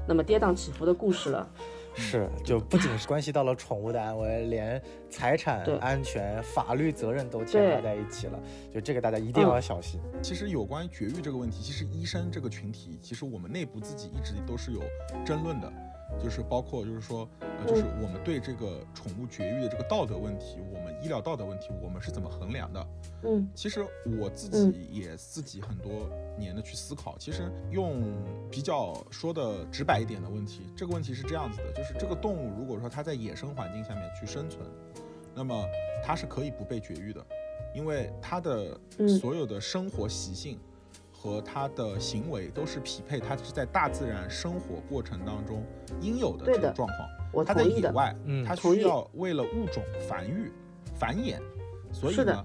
[0.07, 1.47] 那么跌宕起伏的故事了。
[1.93, 8.39] 是，就不仅是关系到了宠物的安危，连财产安全、法律责任都牵扯在一起了。
[8.73, 9.99] 就这个大家一定要小心。
[10.21, 14.79] 其实有关绝育这个问题，其实医生这个群体，其实我们内部自己一直都是有
[15.25, 15.71] 争论的。
[16.21, 22.87] 就是包括，就是说，呃，就是我们对这个宠物绝育的这个道德问题，我们医疗道德问题，我们是怎么衡量的？
[23.23, 23.85] 嗯，其实
[24.19, 28.01] 我自己也自己很多年的去思考，其实用
[28.49, 34.65] 比较说的直白一点的问题，这个问题是这样子的，就是这个动物如果说它在野生环境下面去生存，
[35.35, 35.65] 那么
[36.03, 37.25] 它是可以不被绝育的，
[37.73, 38.79] 因为它的
[39.19, 40.59] 所有的生活习性。
[41.21, 45.63] 和他的行为都是匹配，他是在大自然生活过程当中
[46.01, 47.45] 应有的这个状况。
[47.45, 50.51] 它在野外，他需要为了物种繁育、
[50.95, 51.39] 繁衍，
[51.93, 52.43] 所以呢，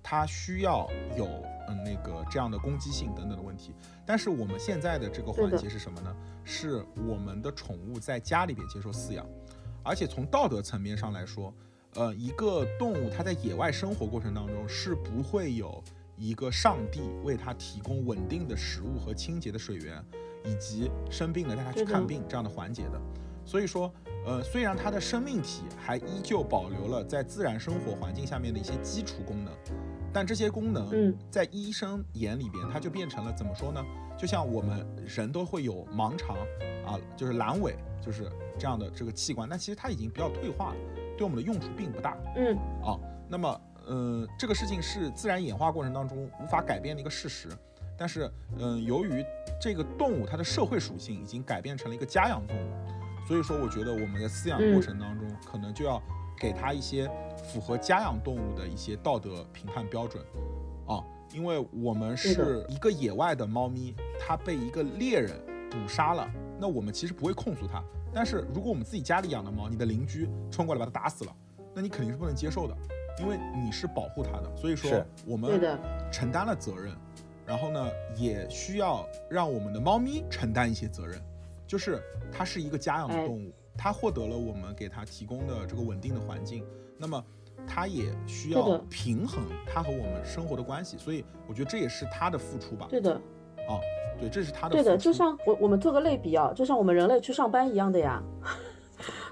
[0.00, 1.26] 他需要有
[1.68, 3.74] 嗯那个这样的攻击性等等的问题。
[4.06, 6.14] 但是我们现在的这个环节是什么呢？
[6.44, 9.26] 是我们的宠物在家里边接受饲养，
[9.82, 11.52] 而且从道德层面上来说，
[11.94, 15.82] 呃，一个动物它在野外生活过程当中是不会有。
[16.16, 20.04] 一个上帝为他提供稳定的食物和清洁的水源，
[20.44, 23.00] 以及生病了带他去看病这样的环节的。
[23.44, 23.92] 所以说，
[24.24, 29.52] 呃，虽然它的生命体还依旧保留了在自然生活环境下面的一些基础功能，
[30.12, 33.84] 但这些功能在医生眼里边，它就变成了怎么说呢？
[34.16, 36.36] 就像我们人都会有盲肠
[36.86, 40.76] 啊，就是阑尾，就是这样的这个器官，但其实它已经比较退化了，
[41.18, 42.16] 对我们的用处并不大。
[42.36, 42.96] 嗯，啊，
[43.28, 43.60] 那么。
[43.88, 47.48] 嗯，这个事情是自然演化过程当中无法改变的一个事实，
[47.98, 49.24] 但是，嗯，由于
[49.60, 56.00] 这个动物它的社会属性已经改变成了一个家养动物，所以说我觉得我们在饲养过程当中可能就要
[56.38, 57.10] 给它一些
[57.44, 60.24] 符合家养动物的一些道德评判标准，
[60.86, 61.02] 啊，
[61.32, 65.30] 因为我们是一个野外的猫咪，它被一个猎人
[65.70, 66.28] 捕杀了，
[66.58, 71.36] 那我们其实不会控诉它，但是如果我们自己家里养的猫，你的邻居冲过来把它打死了，
[71.74, 72.76] 那你肯定是不能接受的。
[73.18, 75.60] 因为你是保护它的，所以说我们
[76.10, 76.94] 承担了责任，
[77.46, 81.20] 然后呢，也需要让我们的猫咪承担一些责任，
[81.66, 82.00] 就是
[82.32, 86.64] 它是一个家养的动物，它获得了我们给它提供的这个稳定的环境，
[86.98, 87.22] 那么
[87.66, 92.86] 它也需要平衡它和我们生活的关系，所以我觉得这也是它的付出吧。
[92.88, 93.14] 对的，
[93.68, 93.78] 啊，
[94.18, 94.74] 对，这是它的。
[94.74, 98.22] 对的，就像我我们做个类比啊，就像我们人类去上班一样的呀。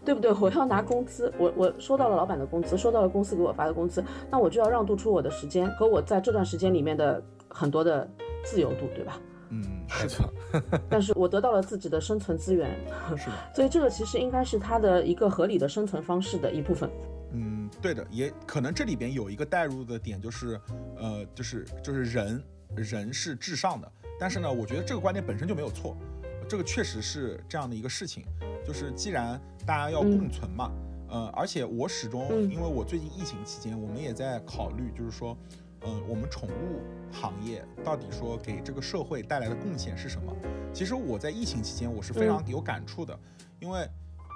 [0.04, 0.32] 对不对？
[0.32, 8.08] 我要拿工资，我我收到了老板的工资，收到了公司给我发的工资，那我就要让渡出我的时间和我在这段时间里面的很多的
[8.44, 9.20] 自由度，对吧？
[9.50, 10.80] 嗯， 是的。
[10.88, 12.70] 但是我得到了自己的生存资源，
[13.16, 13.32] 是的。
[13.54, 16.88] 所以这个其实应该是他的一个合理的生存方式的一部分。
[17.32, 20.60] 嗯，对的，也可能这里边有一个带入的点，就是
[20.96, 22.42] 呃，就是就是人
[22.74, 25.96] 人是至上的，但是呢，我觉得这个观点本身就没有错。
[26.50, 28.24] 这个确实是这样的一个事情，
[28.66, 30.72] 就是既然大家要共存嘛，
[31.08, 35.38] 呃，而且我始终，因为我最近疫情期间，我们也在考虑，就是说，
[35.82, 36.82] 嗯，我们宠物
[37.12, 40.34] 行业到底说给这个社会带来的贡献是什么？
[40.74, 43.16] 其实我在疫情期间我是非常有感触的，
[43.60, 43.88] 因为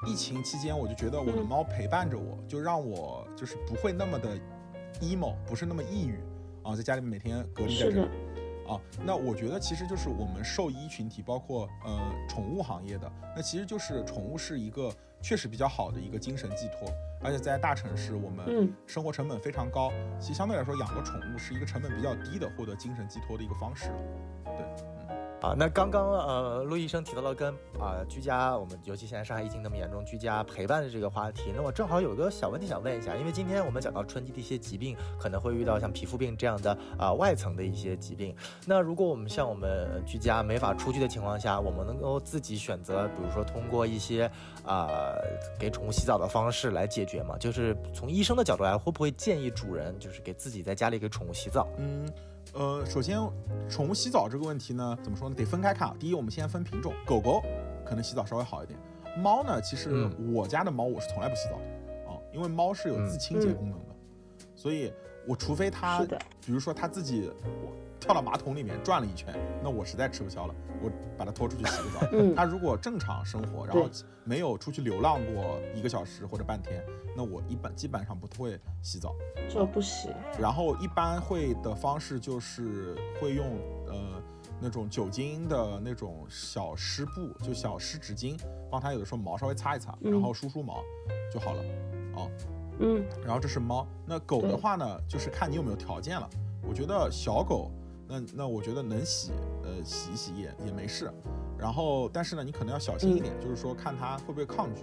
[0.07, 4.39] 疫情期间我就觉得我的猫陪伴着我，就让我就是不会那么的
[5.01, 6.21] emo，不是那么抑郁
[6.63, 8.09] 啊，在家里面每天隔离在这。
[8.67, 14.91] 啊，那我觉得其实就是我们兽医群体，包括呃宠物行业的，那其实就是宠物是一个
[15.21, 16.89] 确实比较好的一个精神寄托，
[17.23, 23.91] 而且在大城市我们生活成本非常高，其实相对来说养个宠物是一个成本比较低的获得精神寄托的一个方式，
[24.45, 24.94] 对。
[25.45, 31.53] 啊，那刚刚呃，陆医生提到了跟啊居家，我们尤其现在上海疫情那么严重，居家陪伴的这个话题。
[31.55, 38.35] 那我正好有个小问题想问一下，因为今天我们讲到春季的一些疾病，可能会遇到像皮肤病这样的啊外层的一些疾病。
[38.65, 44.31] 那如果我们像我们居家没法出去的情况下，我们能够自己选择，比如说通过一些
[44.65, 45.13] 啊
[45.61, 47.37] 给宠物洗澡的方式来解决吗？
[47.39, 51.69] 就是从医生的角度来，会不会建议主人就是给自己在家里给宠物洗澡？
[51.77, 52.11] 嗯。
[52.55, 53.19] 呃，首先，
[53.69, 55.35] 宠物洗澡这个问题呢，怎么说呢？
[55.35, 55.93] 得分开看。
[55.99, 57.43] 第一，我们先分品种，狗狗
[57.85, 58.79] 可能洗澡稍微好一点。
[59.19, 63.95] 猫呢，其实我家的猫我是从来不洗澡的啊，因为猫是有自清洁功能的，
[64.55, 64.93] 所以
[65.27, 66.05] 我除非它，
[66.41, 67.31] 比如说它自己。
[68.05, 72.35] 跳到马桶里面转了一圈，那我实在吃不消了，我把它拖出去洗个澡。
[72.37, 73.89] 它如果正常生活，然后
[74.25, 76.85] 没有出去流浪过一个小时或者半天，
[77.17, 79.15] 那我一般基本上不会洗澡，
[79.49, 80.11] 就不洗。
[80.39, 83.47] 然后一般会的方式就是会用
[83.87, 84.23] 呃
[84.61, 88.39] 那种酒精的那种小湿布，就小湿纸巾，
[88.71, 90.85] 帮它有的时候毛稍微擦一擦，然后梳梳毛
[91.33, 91.63] 就好了。
[92.17, 92.31] 哦，
[92.81, 93.03] 嗯。
[93.25, 96.29] 然后这是猫，那狗的话呢，就是看你有没有条件了。
[96.69, 97.71] 我觉得小狗。
[98.07, 99.33] 那那我觉得能洗，
[99.63, 101.11] 呃，洗一洗也也没事。
[101.57, 104.83] 然后，但是呢，你可能要小心一点，就是说看它会不会抗拒。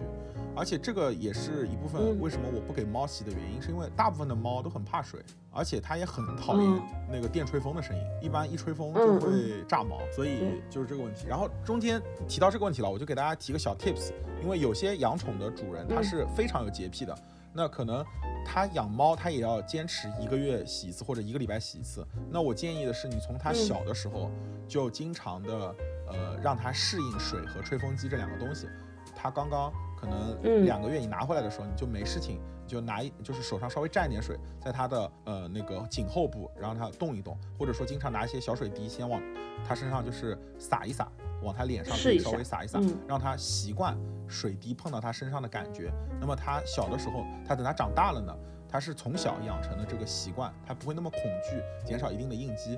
[0.55, 11.27] 而且这个也是一部分为什么我不给猫洗的原因，是因为大部分的猫都很怕水，而且它也很讨厌那个电吹风的声音，一般一吹风就会炸毛，所以就是这个问题。
[11.27, 14.11] 然后中间提到这个问题了，我就给大家提个小 tips，
[14.41, 17.17] 因为有些养宠的主人他是非常有洁癖的，
[17.53, 18.05] 那可能。
[18.43, 22.05] 他养猫，他也要坚持一个月洗一次或者一个礼拜洗一次。
[22.27, 24.31] 那我建议的是，你从他小的时候
[24.67, 25.75] 就经常的，
[26.07, 28.67] 呃，让他适应水和吹风机这两个东西。
[29.15, 39.21] 他刚刚可能两个月，你拿回来的时候，你就没事情，就拿一就是手上稍微沾一点水，在他的呃那个颈后部，然后他动一动，或者说经常拿一些小水滴先往
[39.65, 41.07] 他身上就是撒一撒。
[41.41, 45.91] 往他脸上稍微撒一撒，让他习惯水滴碰到他身上的感觉。
[46.19, 48.35] 那么他小的时候，他等他长大了呢，
[48.69, 52.77] 他是从小养成的这个习惯，他不会那么恐惧，减少一定的应激。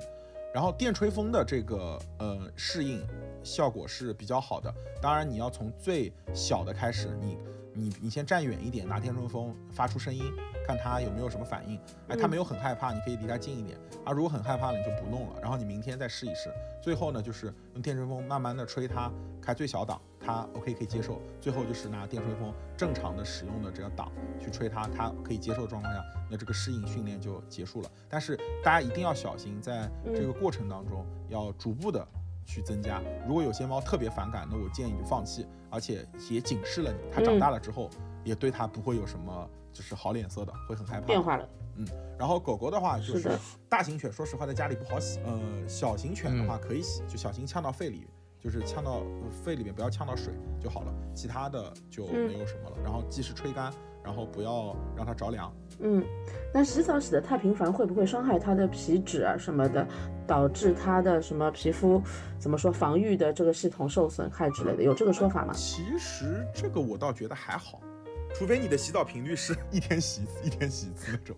[0.52, 3.04] 然后电吹风的这个呃适应
[3.42, 4.72] 效果是比较好的。
[5.02, 7.36] 当然你要从最小的开始，你
[7.74, 10.32] 你你先站远一点，拿电吹风发出声音。
[10.66, 14.12] 看它有没有什么反应，哎，它没有很害怕，你可以离它近一点啊。
[14.12, 16.50] 如果很害怕了，你就不弄了，然后你明天再试一试。
[16.82, 19.12] 最后呢，就是用电吹风慢慢的吹它，
[19.42, 21.20] 开最小档，它 OK 可以接受。
[21.38, 24.10] 最后就是拿电吹风正常的使用的这个档
[24.40, 27.90] 去吹它，它可以接受的状况下，那这个适应训练就结束了。
[28.08, 32.08] 但是大家一定要小心，在这个过程当中要逐步的
[32.46, 33.02] 去增加。
[33.28, 37.90] 如果有些猫特别反感，那我建议就放弃，而且也警示了你，它长大了之后
[38.24, 39.50] 也对它不会有什么。
[39.74, 41.48] 就是好脸色的，会很害怕变化了。
[41.74, 41.84] 嗯，
[42.16, 43.36] 然后狗狗的话就是
[43.68, 45.18] 大型犬，说实话在家里不好洗。
[45.24, 48.06] 呃，小型犬的话可以洗，就小心呛到肺里，
[48.38, 49.02] 就是呛到
[49.32, 50.94] 肺里面，不要呛到水就好了。
[51.12, 52.76] 其他的就没有什么了。
[52.84, 55.52] 然后及时吹干，然后不要让它着凉。
[55.80, 56.02] 嗯，
[56.52, 59.86] 那洗澡洗的太频繁会不会伤害它的皮脂啊什么的，
[60.26, 62.00] 导致它的什么皮肤
[62.38, 64.82] 怎么说防御的这个系统受损害之类的？
[64.82, 65.52] 有这个说法吗？
[65.54, 67.80] 其实这个我倒觉得还好。
[68.34, 71.36] 除非你的洗澡频率是一天洗一次，一天洗一次那种。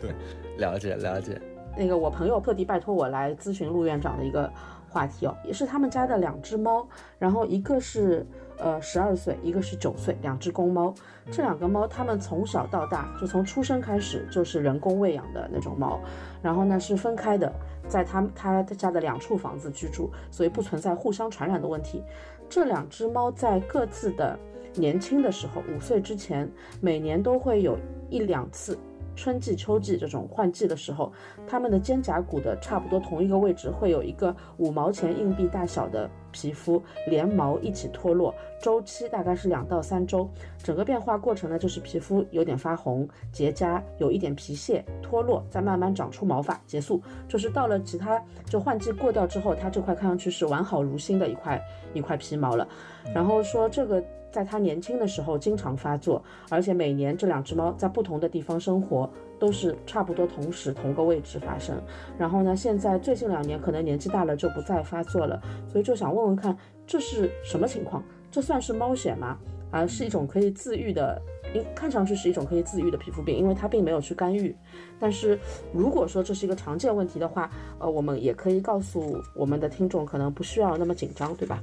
[0.00, 0.14] 对，
[0.58, 1.40] 了解了解。
[1.78, 4.50] 那个我朋友特地拜托我来咨询陆院长的一个
[4.88, 8.26] 话题哦，也是他们家的两只猫，然后一个是
[8.58, 10.94] 呃十二岁，一个是九岁，两只公猫。
[11.30, 16.00] 这两个猫，它们从小到大就从出生开始就是人工喂养的那种猫，
[16.42, 17.52] 然后呢是分开的，
[17.88, 22.02] 在他他家的两处房子居住，所以不存在互相传染的问题。
[22.48, 24.38] 这两只猫在各自的。
[24.78, 26.46] 年轻的时候，五岁之前，
[26.82, 27.78] 每年都会有
[28.10, 28.78] 一两次
[29.14, 31.10] 春季、秋季这种换季的时候，
[31.48, 40.28] 它们的肩胛骨的差不多同一个位置会有一个五毛钱硬币大小的皮肤连毛一起脱落，周期大概是两到三周。
[40.62, 47.00] 整个变化过程呢，就是皮肤有点发红、结痂，有一点皮屑脱落，再慢慢长出毛发，结束。
[47.26, 51.58] 就是到了其他就换季过掉之后，它这块看上去是完好如新的一块
[51.94, 52.68] 一块皮毛了。
[53.14, 54.04] 然后说这个。
[54.28, 59.08] 在它年轻的时候经常发作，而且每年这两只猫在不同的地方生活，
[59.38, 61.80] 都是差不多同时同个位置发生。
[62.18, 66.56] 然后呢，现在最近两年可能年纪大了就不再发作了，所以就想问问看
[66.86, 68.02] 这是什么情况？
[68.30, 69.38] 这算是猫癣吗？
[69.70, 71.20] 啊，是一种可以自愈的，
[71.52, 74.54] 因看上去是一种可以自愈的皮肤病，因为它并没有去干预。
[74.98, 75.38] 但是
[75.72, 81.62] 如果说这是一个常见问题的话，呃，我们也可以告诉我们的听众，可能不需要那么紧张，对吧？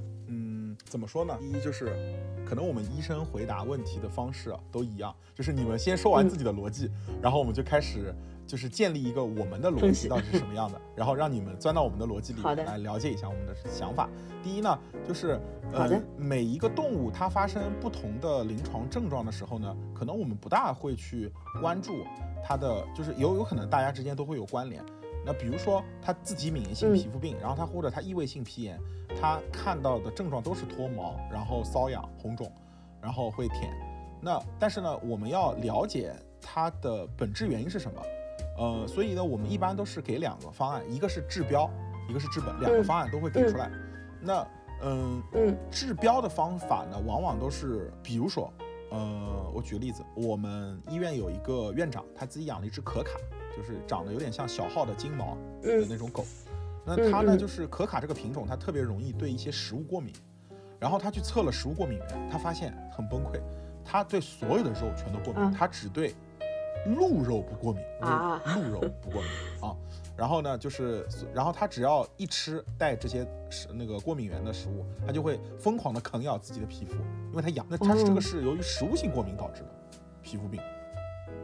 [0.94, 1.36] 嗯，怎么说呢？
[1.40, 1.92] 第一就是。
[2.46, 6.92] 可能我们医生回答问题的方式啊都一样，就是你们先说完自己的逻辑，
[7.22, 8.14] 然后我们就开始
[8.46, 14.10] 就是建立一个我们的逻辑到底是什么样的，然后让你们钻到我们的逻辑里来了解一下我们的想法。
[14.44, 14.78] 第一呢，
[15.08, 15.40] 就是
[15.72, 21.32] 呃每一个动物它发生不同的临床症状的时候呢，可能我们不大会去
[21.62, 22.04] 关注
[22.44, 24.84] 它的，就是有有可能大家之间都会有关联。
[25.26, 28.80] 那比如说他自己免疫性皮肤病，然后他或者他异位性皮炎，
[29.20, 32.52] 他看到的症状都是脱毛，然后瘙痒、红肿，
[33.02, 33.74] 然后会舔。
[34.22, 38.02] 那但是呢，我们要了解它的本质原因是什么。
[38.58, 41.70] 呃，所以呢，我们一般都是给两个方案，一个是治标，
[42.10, 43.72] 一个是治本，两个方案都会给出来。
[44.22, 44.48] 那
[44.82, 48.52] 嗯嗯，治标的方法呢，往往都是，比如说，
[48.92, 53.12] 呃，我举个例子，我们医院有一个院长，他自己养了一只可卡。
[53.56, 56.26] 就是长得有点像小号的金毛的那种狗，
[56.86, 60.14] 那它呢就是可卡这个品种，它特别容易对一些食物过敏，
[60.80, 63.40] 然后他去测了食物过敏源，他发现很崩溃，
[63.86, 66.16] 他对所有的肉全都过敏，他只对
[66.98, 69.32] 鹿肉不过敏啊，鹿肉不过敏
[69.62, 69.76] 啊，
[70.18, 76.96] 然后呢就是，然后他只要一吃带这些食那个过敏源的食物，他就会疯狂的啃咬自己的皮肤，
[77.30, 79.68] 因为他痒，那他是这个是由于食物性过敏导致的
[80.22, 80.60] 皮肤病，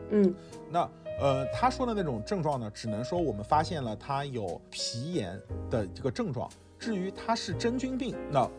[0.10, 0.36] 嗯，
[0.70, 0.90] 那。
[1.20, 5.38] 呃，他说的那种症状呢，只能说我们发现了他有皮炎
[5.70, 6.50] 的这个症状。
[6.80, 8.50] 至于他是真菌病，那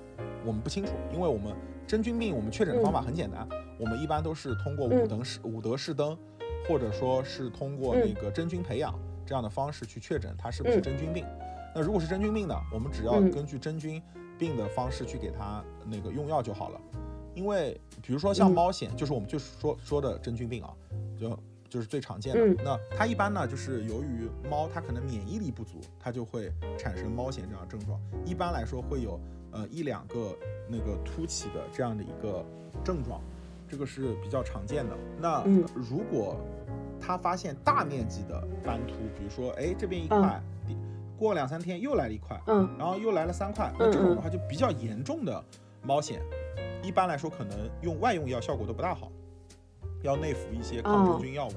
[0.45, 1.57] 我们不清楚，因为我们
[1.87, 3.49] 真菌病我们确诊的方法很简单，
[3.79, 6.15] 我们一般都是通过伍德氏伍德氏灯，
[6.69, 8.95] 或者说是通过那个真菌培养
[9.25, 11.25] 这样的方式去确诊他是不是真菌病。
[11.75, 14.03] 那如果是真菌病呢，我们只要根据真菌
[14.39, 16.81] 病的方式去给他那个用药就好了。
[17.35, 20.75] 因为比如说像猫癣，就是我们就是说说的真菌病啊，
[21.19, 21.31] 就。
[21.71, 27.99] 就是最常见的，那它一般呢，就是由于猫它可能免疫力不足，它就会产生猫癣这样的症状。
[28.27, 29.21] 一般来说会有
[29.53, 30.37] 呃一两个
[30.69, 32.45] 那个凸起的这样的一个
[32.83, 33.23] 症状，
[33.69, 34.97] 这个是比较常见的。
[35.21, 35.45] 那
[35.75, 36.37] 如果
[37.01, 40.43] 它发现大面积的斑秃，比如说哎这边一块，
[41.17, 45.45] 过两三天又来了一块，嗯，然后又来了三块，那这种的话就比较严重的
[45.83, 46.19] 猫癣，
[46.83, 49.11] 一般来说可能用外用药效果都不大好。
[50.03, 51.53] 要内服一些抗真菌药物，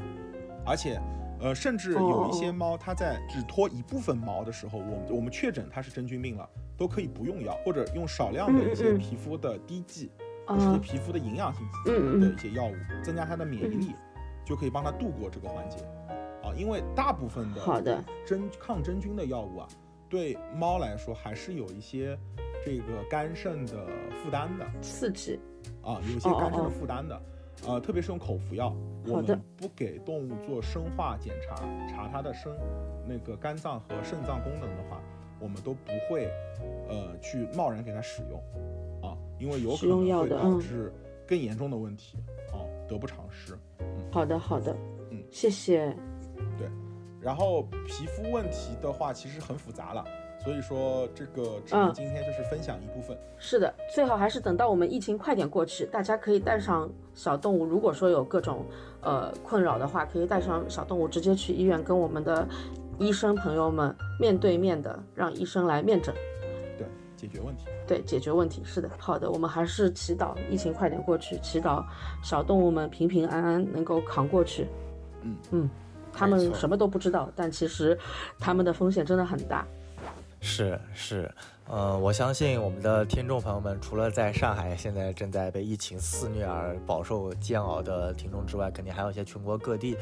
[0.66, 1.00] 而且，
[1.40, 10.12] 呃，甚至有一些猫，它在只脱一部分毛的时候，我们我们确诊它是真菌病了，都可以不用药，或者用少量的一些皮肤的滴剂，
[10.48, 11.66] 就是皮肤的营养性
[12.20, 13.96] 的一些药物，增加它的免疫力，
[14.46, 15.78] 就可以帮它度过这个环节。
[16.44, 19.68] 啊，因为大部分的真抗真菌的药物啊，
[20.10, 22.18] 对猫来说还是有一些
[22.66, 23.88] 这个肝肾的
[24.22, 24.66] 负担的。
[24.82, 25.40] 刺激，
[25.82, 27.22] 啊，有一些肝肾的负担的。
[27.66, 28.76] 呃，特别是用口服药，
[29.06, 31.56] 我们不给动物做生化检查，
[31.88, 32.52] 查它的生
[33.08, 35.02] 那个肝脏和肾脏功能的话，
[35.40, 36.30] 我们都不会
[36.90, 38.40] 呃去贸然给它使用
[39.02, 40.92] 啊，因为有可能会导致
[41.26, 42.18] 更严重的问题
[42.52, 43.58] 啊，得不偿失。
[43.80, 44.76] 嗯，好的好的，
[45.12, 45.96] 嗯，谢谢。
[46.58, 46.68] 对，
[47.22, 50.04] 然后皮肤问题的话，其实很复杂了。
[50.44, 53.18] 所以说，这个嗯，今天就是分享一部分。
[53.38, 57.66] 是的，最好还是等到我们疫情快点过去，大家可以带上小动物。
[57.66, 58.66] 如果说有各种
[59.02, 62.46] 呃困扰的话，可以带上小动物，直接去医院跟我们的
[63.00, 66.14] 医生朋友们面对面的，让医生来面诊。
[66.78, 66.86] 对，
[67.16, 67.64] 解决问题。
[67.88, 68.62] 对，解决问题。
[68.66, 71.82] 是的，好的，我们还是祈祷疫情快点过去，祈祷
[72.22, 74.68] 小动物们平平安安能够扛过去。
[75.22, 75.70] 嗯嗯，
[76.12, 77.98] 他们什么都不知道，但其实
[78.40, 79.66] 他们的风险真的很大。
[80.44, 81.32] 是是，
[81.66, 89.96] 呃，我相信我们的听众朋友们，除了在上海现在正在被疫情肆虐而饱受煎熬的听众之外，肯定还有一些全国各地。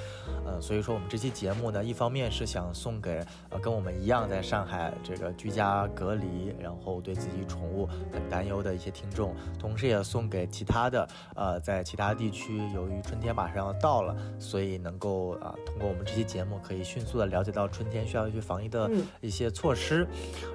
[0.43, 18.89] 呃，所以说我们这期节目呢，一方面是想送给呃跟我们一样在上海这个居家隔离，然后对自己宠物很担忧的一些听众，同时也送给其他的呃在其他地区，由于春天马上要到了，所以能够啊通过我们这期节目，可以迅速的了解到春天需要去防疫的
[19.21, 20.07] 一些措施，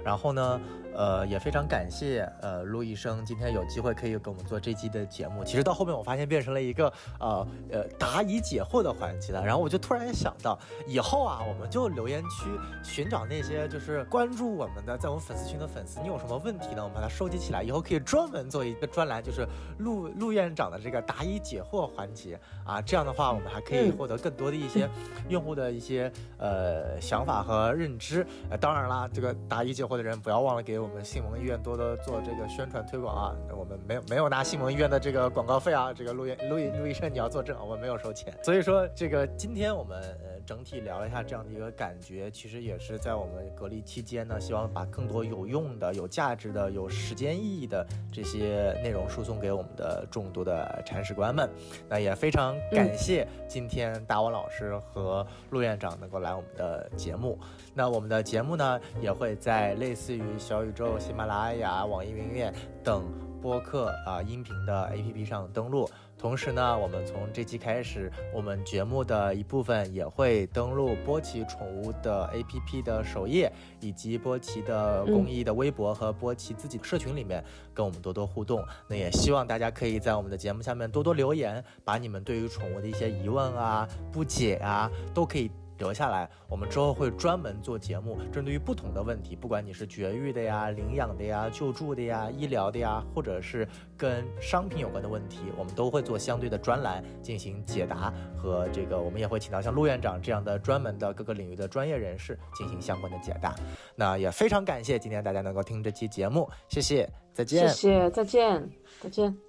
[0.05, 0.61] 然后呢。
[0.97, 5.45] 呃，也非常感谢呃陆医生今天有机会可以给我们做这期的节目。
[5.45, 6.91] 其实到后面我发现变成了一个
[7.21, 9.45] 呃呃答疑解惑的环节了。
[9.45, 12.49] 然后我就突然想到，以后啊，我们就留言区
[12.83, 16.83] 寻找那些就是关注我们的，在我们粉丝群的粉丝，你有什么问题呢？
[16.83, 19.47] 我们把它收集起来，以后可以专门做一个专栏，就是
[19.79, 22.81] 陆陆院长的这个答疑解惑环节啊。
[22.81, 24.89] 这样的话，我们还可以获得更多的一些
[25.29, 28.27] 用户的一些呃想法和认知。
[28.59, 30.86] 当然啦，这个答疑解惑的人不要忘了给我。
[30.87, 33.35] 我们信盟医院多多做这个宣传推广啊！
[33.51, 35.93] 我们没有没有拿信盟医院的这个广告费啊！
[35.93, 38.33] 这个陆医陆医陆医生你要作证，我们没有收钱。
[38.41, 40.01] 所以说，这个今天我们
[40.47, 51.51] 整体聊了一下这样的一个感觉，其实也是在我们隔离期间呢，希望把更多有用的、有价值的、有时间意义的这些内容输送给我们的众多的铲屎官们。
[51.89, 57.37] 那也非常感谢今天大王老师和陆院长能够来我们的节目。
[57.75, 62.53] 那我们的节目呢，也会在类似于小宇宙、喜马拉雅、网易云音乐
[62.85, 63.05] 等
[63.47, 65.89] 播客啊音频的 APP 上登录。
[66.19, 78.67] 同时呢，我们从这期开始，我们节目的一部分也会登录波奇宠物的 APP 的首页，以及波奇的公益的微博和波奇自己的社群里面跟我们多多互动。
[78.89, 85.49] 那也希望大家可以在我们的节目下面多多留言，把你们对于宠物的一些疑问啊、不解啊，都可以。
[85.79, 93.67] 留下来，我们之后会专门做节目，针对于不同的问题，不管你是绝育的呀、领养的呀、救助的呀、医疗的呀，或者是
[93.97, 103.55] 跟商品有关的问题，我们都会做相对的专栏进行解答和这个，我们也会请到像陆院长这样的专门的各个领域的专业人士进行相关的解答。
[103.95, 108.71] 那也非常感谢今天大家能够听这期节目，谢谢，再见，谢谢，再见，
[109.01, 109.46] 再见。